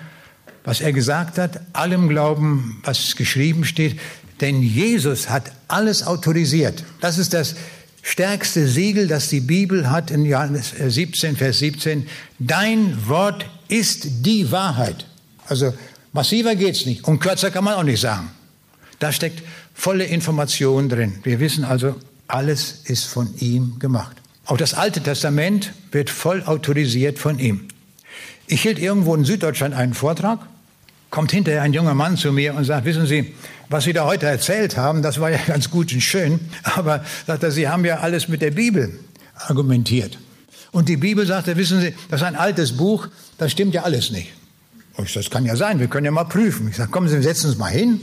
[0.64, 4.00] was er gesagt hat, allem glauben, was geschrieben steht,
[4.40, 6.86] denn Jesus hat alles autorisiert.
[7.02, 7.56] Das ist das
[8.02, 12.08] stärkste Siegel, das die Bibel hat in Johannes 17, Vers 17.
[12.40, 15.06] Dein Wort ist die Wahrheit.
[15.50, 15.74] Also
[16.14, 18.32] massiver geht's nicht und kürzer kann man auch nicht sagen.
[19.00, 21.16] Da steckt volle Information drin.
[21.24, 21.98] Wir wissen also,
[22.30, 24.16] alles ist von ihm gemacht.
[24.46, 27.68] Auch das Alte Testament wird voll autorisiert von ihm.
[28.52, 30.40] Ich hielt irgendwo in Süddeutschland einen Vortrag,
[31.10, 33.34] kommt hinterher ein junger Mann zu mir und sagt, wissen Sie,
[33.70, 37.44] was Sie da heute erzählt haben, das war ja ganz gut und schön, aber sagt
[37.44, 39.00] er, Sie haben ja alles mit der Bibel
[39.36, 40.20] argumentiert.
[40.74, 44.12] Und die Bibel sagte, wissen Sie, das ist ein altes Buch, das stimmt ja alles
[44.12, 44.34] nicht.
[44.98, 46.68] Und ich sage, das kann ja sein, wir können ja mal prüfen.
[46.68, 48.02] Ich sage, kommen Sie, setzen uns mal hin.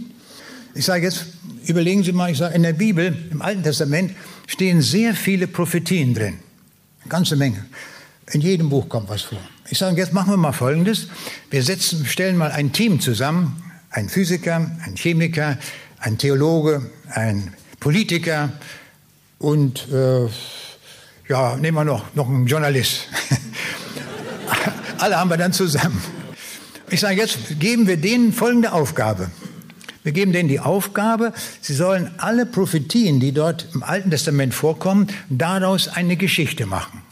[0.74, 1.26] Ich sage jetzt,
[1.66, 4.12] überlegen Sie mal, ich sage, in der Bibel, im Alten Testament,
[4.46, 6.38] stehen sehr viele Prophetien drin.
[7.02, 7.66] Eine ganze Menge.
[8.30, 9.38] In jedem Buch kommt was vor.
[9.70, 11.08] Ich sage, jetzt machen wir mal Folgendes.
[11.50, 13.62] Wir setzen, stellen mal ein Team zusammen.
[13.90, 15.56] Ein Physiker, ein Chemiker,
[15.98, 18.52] ein Theologe, ein Politiker
[19.38, 20.26] und äh,
[21.28, 23.08] ja, nehmen wir noch, noch einen Journalist.
[24.98, 26.02] Alle haben wir dann zusammen.
[26.90, 29.30] Ich sage, jetzt geben wir denen folgende Aufgabe.
[30.02, 35.08] Wir geben denen die Aufgabe, sie sollen alle Prophetien, die dort im Alten Testament vorkommen,
[35.28, 37.02] daraus eine Geschichte machen.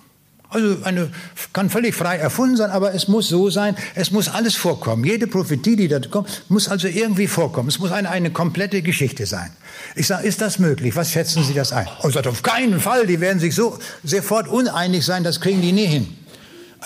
[0.56, 1.10] Also eine,
[1.52, 5.04] kann völlig frei erfunden sein, aber es muss so sein, es muss alles vorkommen.
[5.04, 7.68] Jede Prophetie, die da kommt, muss also irgendwie vorkommen.
[7.68, 9.50] Es muss eine, eine komplette Geschichte sein.
[9.96, 10.96] Ich sage, ist das möglich?
[10.96, 11.86] Was schätzen Sie das ein?
[12.00, 15.72] Und sagt, auf keinen Fall, die werden sich so sofort uneinig sein, das kriegen die
[15.72, 16.08] nie hin.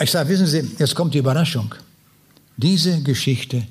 [0.00, 1.72] Ich sage, wissen Sie, jetzt kommt die Überraschung.
[2.56, 3.62] Diese Geschichte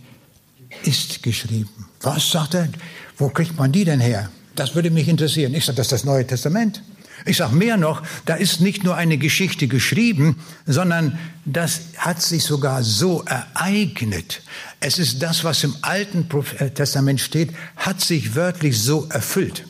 [0.84, 1.88] ist geschrieben.
[2.02, 2.70] Was sagt er?
[3.18, 4.30] Wo kriegt man die denn her?
[4.56, 5.54] Das würde mich interessieren.
[5.54, 6.82] Ich sage, das ist das Neue Testament.
[7.30, 12.44] Ich sage mehr noch, da ist nicht nur eine Geschichte geschrieben, sondern das hat sich
[12.44, 14.42] sogar so ereignet.
[14.80, 16.28] Es ist das, was im Alten
[16.58, 19.68] äh, Testament steht, hat sich wörtlich so erfüllt.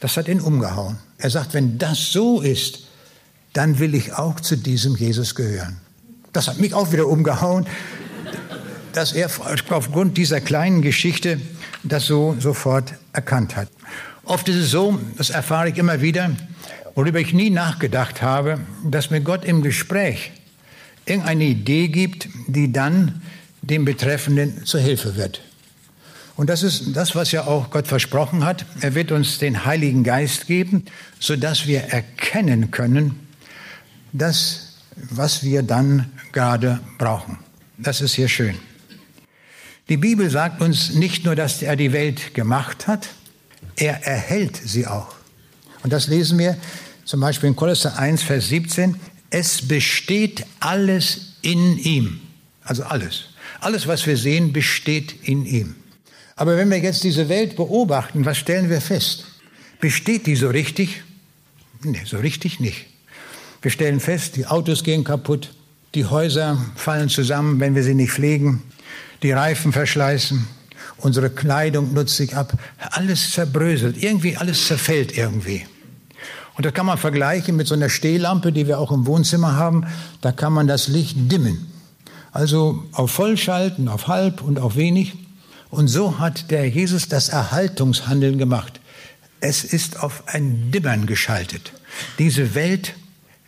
[0.00, 0.98] Das hat ihn umgehauen.
[1.16, 2.80] Er sagt, wenn das so ist,
[3.54, 5.80] dann will ich auch zu diesem Jesus gehören.
[6.34, 7.66] Das hat mich auch wieder umgehauen,
[8.92, 9.30] dass er
[9.70, 11.40] aufgrund dieser kleinen Geschichte
[11.82, 13.68] das so sofort erkannt hat.
[14.28, 16.32] Oft ist es so, das erfahre ich immer wieder,
[16.98, 20.32] worüber ich nie nachgedacht habe, dass mir Gott im Gespräch
[21.06, 23.22] irgendeine Idee gibt, die dann
[23.62, 25.40] dem Betreffenden zur Hilfe wird.
[26.34, 28.66] Und das ist das, was ja auch Gott versprochen hat.
[28.80, 30.86] Er wird uns den Heiligen Geist geben,
[31.20, 33.28] sodass wir erkennen können,
[34.12, 37.38] das, was wir dann gerade brauchen.
[37.76, 38.56] Das ist hier schön.
[39.88, 43.10] Die Bibel sagt uns nicht nur, dass er die Welt gemacht hat,
[43.76, 45.14] er erhält sie auch.
[45.84, 46.56] Und das lesen wir
[47.08, 48.94] zum Beispiel in Kolosser 1, Vers 17.
[49.30, 52.20] Es besteht alles in ihm.
[52.62, 53.30] Also alles.
[53.60, 55.74] Alles, was wir sehen, besteht in ihm.
[56.36, 59.24] Aber wenn wir jetzt diese Welt beobachten, was stellen wir fest?
[59.80, 61.02] Besteht die so richtig?
[61.82, 62.84] Nee, so richtig nicht.
[63.62, 65.54] Wir stellen fest, die Autos gehen kaputt,
[65.94, 68.62] die Häuser fallen zusammen, wenn wir sie nicht pflegen,
[69.22, 70.46] die Reifen verschleißen,
[70.98, 75.64] unsere Kleidung nutzt sich ab, alles zerbröselt, irgendwie alles zerfällt irgendwie.
[76.58, 79.86] Und das kann man vergleichen mit so einer Stehlampe, die wir auch im Wohnzimmer haben,
[80.22, 81.70] da kann man das Licht dimmen.
[82.32, 85.14] Also auf voll schalten, auf halb und auf wenig.
[85.70, 88.80] Und so hat der Jesus das Erhaltungshandeln gemacht.
[89.38, 91.72] Es ist auf ein Dimmern geschaltet.
[92.18, 92.94] Diese Welt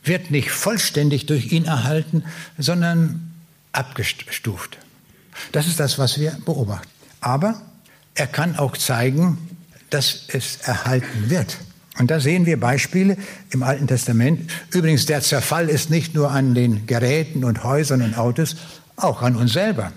[0.04, 2.22] wird nicht vollständig durch ihn erhalten,
[2.58, 3.32] sondern
[3.72, 4.78] abgestuft.
[5.50, 6.88] Das ist das, was wir beobachten.
[7.20, 7.60] Aber
[8.14, 9.36] er kann auch zeigen,
[9.90, 11.58] dass es erhalten wird.
[11.98, 13.16] Und da sehen wir Beispiele
[13.50, 14.50] im Alten Testament.
[14.72, 18.56] Übrigens, der Zerfall ist nicht nur an den Geräten und Häusern und Autos,
[18.96, 19.92] auch an uns selber.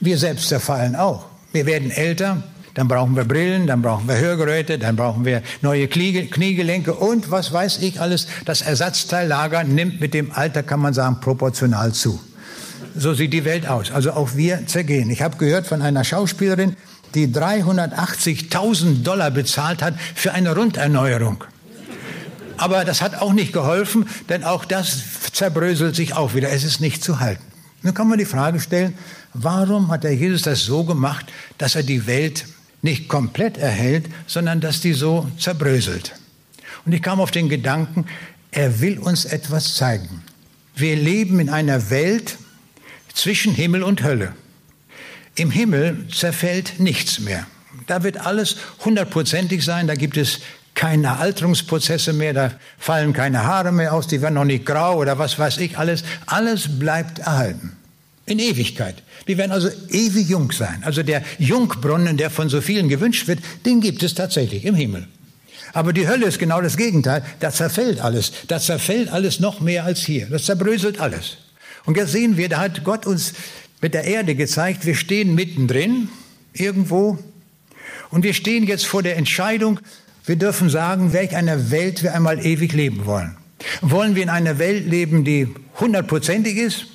[0.00, 1.26] Wir selbst zerfallen auch.
[1.52, 2.42] Wir werden älter,
[2.74, 7.52] dann brauchen wir Brillen, dann brauchen wir Hörgeräte, dann brauchen wir neue Kniegelenke und was
[7.52, 8.28] weiß ich alles.
[8.44, 12.20] Das Ersatzteillager nimmt mit dem Alter, kann man sagen, proportional zu.
[12.96, 13.90] So sieht die Welt aus.
[13.90, 15.10] Also auch wir zergehen.
[15.10, 16.76] Ich habe gehört von einer Schauspielerin,
[17.14, 21.44] die 380.000 Dollar bezahlt hat für eine Runderneuerung.
[22.56, 25.02] Aber das hat auch nicht geholfen, denn auch das
[25.32, 26.50] zerbröselt sich auch wieder.
[26.50, 27.44] Es ist nicht zu halten.
[27.82, 28.94] Nun kann man die Frage stellen,
[29.32, 31.26] warum hat der Jesus das so gemacht,
[31.58, 32.46] dass er die Welt
[32.82, 36.14] nicht komplett erhält, sondern dass die so zerbröselt?
[36.84, 38.06] Und ich kam auf den Gedanken,
[38.50, 40.22] er will uns etwas zeigen.
[40.74, 42.36] Wir leben in einer Welt
[43.14, 44.32] zwischen Himmel und Hölle.
[45.38, 47.46] Im Himmel zerfällt nichts mehr.
[47.86, 50.40] Da wird alles hundertprozentig sein, da gibt es
[50.74, 55.18] keine Alterungsprozesse mehr, da fallen keine Haare mehr aus, die werden noch nicht grau oder
[55.18, 56.02] was weiß ich alles.
[56.26, 57.76] Alles bleibt erhalten.
[58.26, 58.96] In Ewigkeit.
[59.26, 60.82] Wir werden also ewig jung sein.
[60.84, 65.06] Also der Jungbrunnen, der von so vielen gewünscht wird, den gibt es tatsächlich im Himmel.
[65.72, 67.24] Aber die Hölle ist genau das Gegenteil.
[67.40, 68.32] Da zerfällt alles.
[68.48, 70.26] Da zerfällt alles noch mehr als hier.
[70.26, 71.38] Das zerbröselt alles.
[71.86, 73.32] Und jetzt sehen wir, da hat Gott uns
[73.80, 76.08] mit der Erde gezeigt, wir stehen mittendrin
[76.52, 77.18] irgendwo
[78.10, 79.80] und wir stehen jetzt vor der Entscheidung,
[80.24, 83.36] wir dürfen sagen, welch einer Welt wir einmal ewig leben wollen.
[83.80, 85.48] Wollen wir in einer Welt leben, die
[85.80, 86.86] hundertprozentig ist,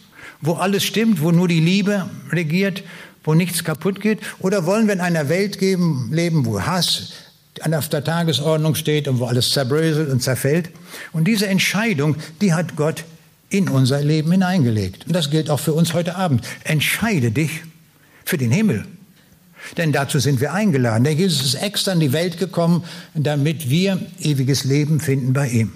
[0.42, 2.84] wo alles stimmt, wo nur die Liebe regiert,
[3.24, 4.20] wo nichts kaputt geht?
[4.40, 7.14] Oder wollen wir in einer Welt geben, leben, wo Hass
[7.72, 10.70] auf der Tagesordnung steht und wo alles zerbröselt und zerfällt?
[11.12, 13.06] Und diese Entscheidung, die hat Gott
[13.54, 15.06] in unser Leben hineingelegt.
[15.06, 16.44] Und das gilt auch für uns heute Abend.
[16.64, 17.62] Entscheide dich
[18.26, 18.86] für den Himmel.
[19.78, 21.04] Denn dazu sind wir eingeladen.
[21.04, 22.84] Der Jesus ist extra in die Welt gekommen,
[23.14, 25.72] damit wir ewiges Leben finden bei ihm.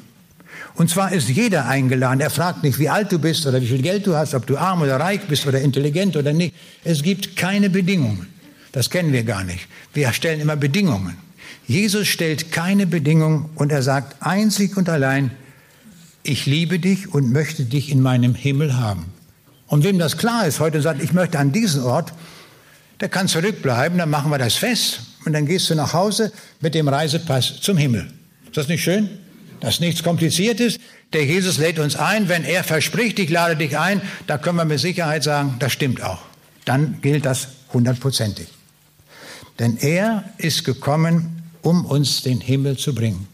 [0.73, 2.19] Und zwar ist jeder eingeladen.
[2.19, 4.57] Er fragt nicht, wie alt du bist oder wie viel Geld du hast, ob du
[4.57, 6.55] arm oder reich bist oder intelligent oder nicht.
[6.83, 8.27] Es gibt keine Bedingungen.
[8.71, 9.67] Das kennen wir gar nicht.
[9.93, 11.15] Wir stellen immer Bedingungen.
[11.67, 15.31] Jesus stellt keine Bedingungen und er sagt einzig und allein,
[16.27, 19.05] ich liebe dich und möchte dich in meinem Himmel haben.
[19.67, 22.13] Und wem das klar ist heute sagt, ich möchte an diesen Ort,
[22.99, 26.73] der kann zurückbleiben, dann machen wir das fest und dann gehst du nach Hause mit
[26.73, 28.11] dem Reisepass zum Himmel.
[28.45, 29.09] Ist das nicht schön?
[29.59, 30.77] Das ist nichts Kompliziertes.
[31.13, 32.29] Der Jesus lädt uns ein.
[32.29, 36.01] Wenn er verspricht, ich lade dich ein, da können wir mit Sicherheit sagen, das stimmt
[36.01, 36.19] auch.
[36.65, 38.47] Dann gilt das hundertprozentig.
[39.59, 43.27] Denn er ist gekommen, um uns den Himmel zu bringen.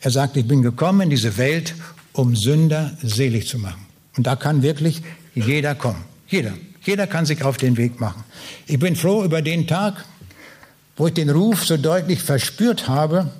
[0.00, 1.74] Er sagt, ich bin gekommen in diese Welt,
[2.16, 3.86] um Sünder selig zu machen.
[4.16, 5.02] Und da kann wirklich
[5.34, 6.04] jeder kommen.
[6.28, 6.54] Jeder.
[6.82, 8.24] Jeder kann sich auf den Weg machen.
[8.66, 10.04] Ich bin froh über den Tag,
[10.96, 13.30] wo ich den Ruf so deutlich verspürt habe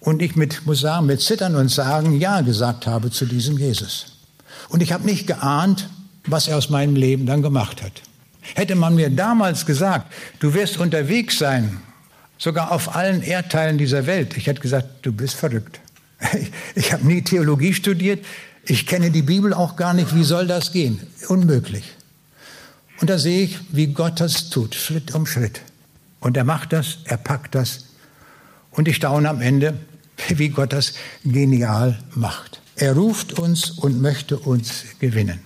[0.00, 4.06] und ich mit, muss sagen, mit Zittern und Sagen Ja gesagt habe zu diesem Jesus.
[4.68, 5.88] Und ich habe nicht geahnt,
[6.24, 7.92] was er aus meinem Leben dann gemacht hat.
[8.54, 11.78] Hätte man mir damals gesagt, du wirst unterwegs sein,
[12.38, 15.80] sogar auf allen Erdteilen dieser Welt, ich hätte gesagt, du bist verrückt.
[16.34, 18.24] Ich, ich habe nie Theologie studiert.
[18.64, 20.14] Ich kenne die Bibel auch gar nicht.
[20.14, 21.00] Wie soll das gehen?
[21.28, 21.84] Unmöglich.
[23.00, 25.60] Und da sehe ich, wie Gott das tut, Schritt um Schritt.
[26.20, 27.86] Und er macht das, er packt das.
[28.70, 29.74] Und ich staune am Ende,
[30.28, 30.94] wie Gott das
[31.24, 32.60] genial macht.
[32.76, 35.40] Er ruft uns und möchte uns gewinnen.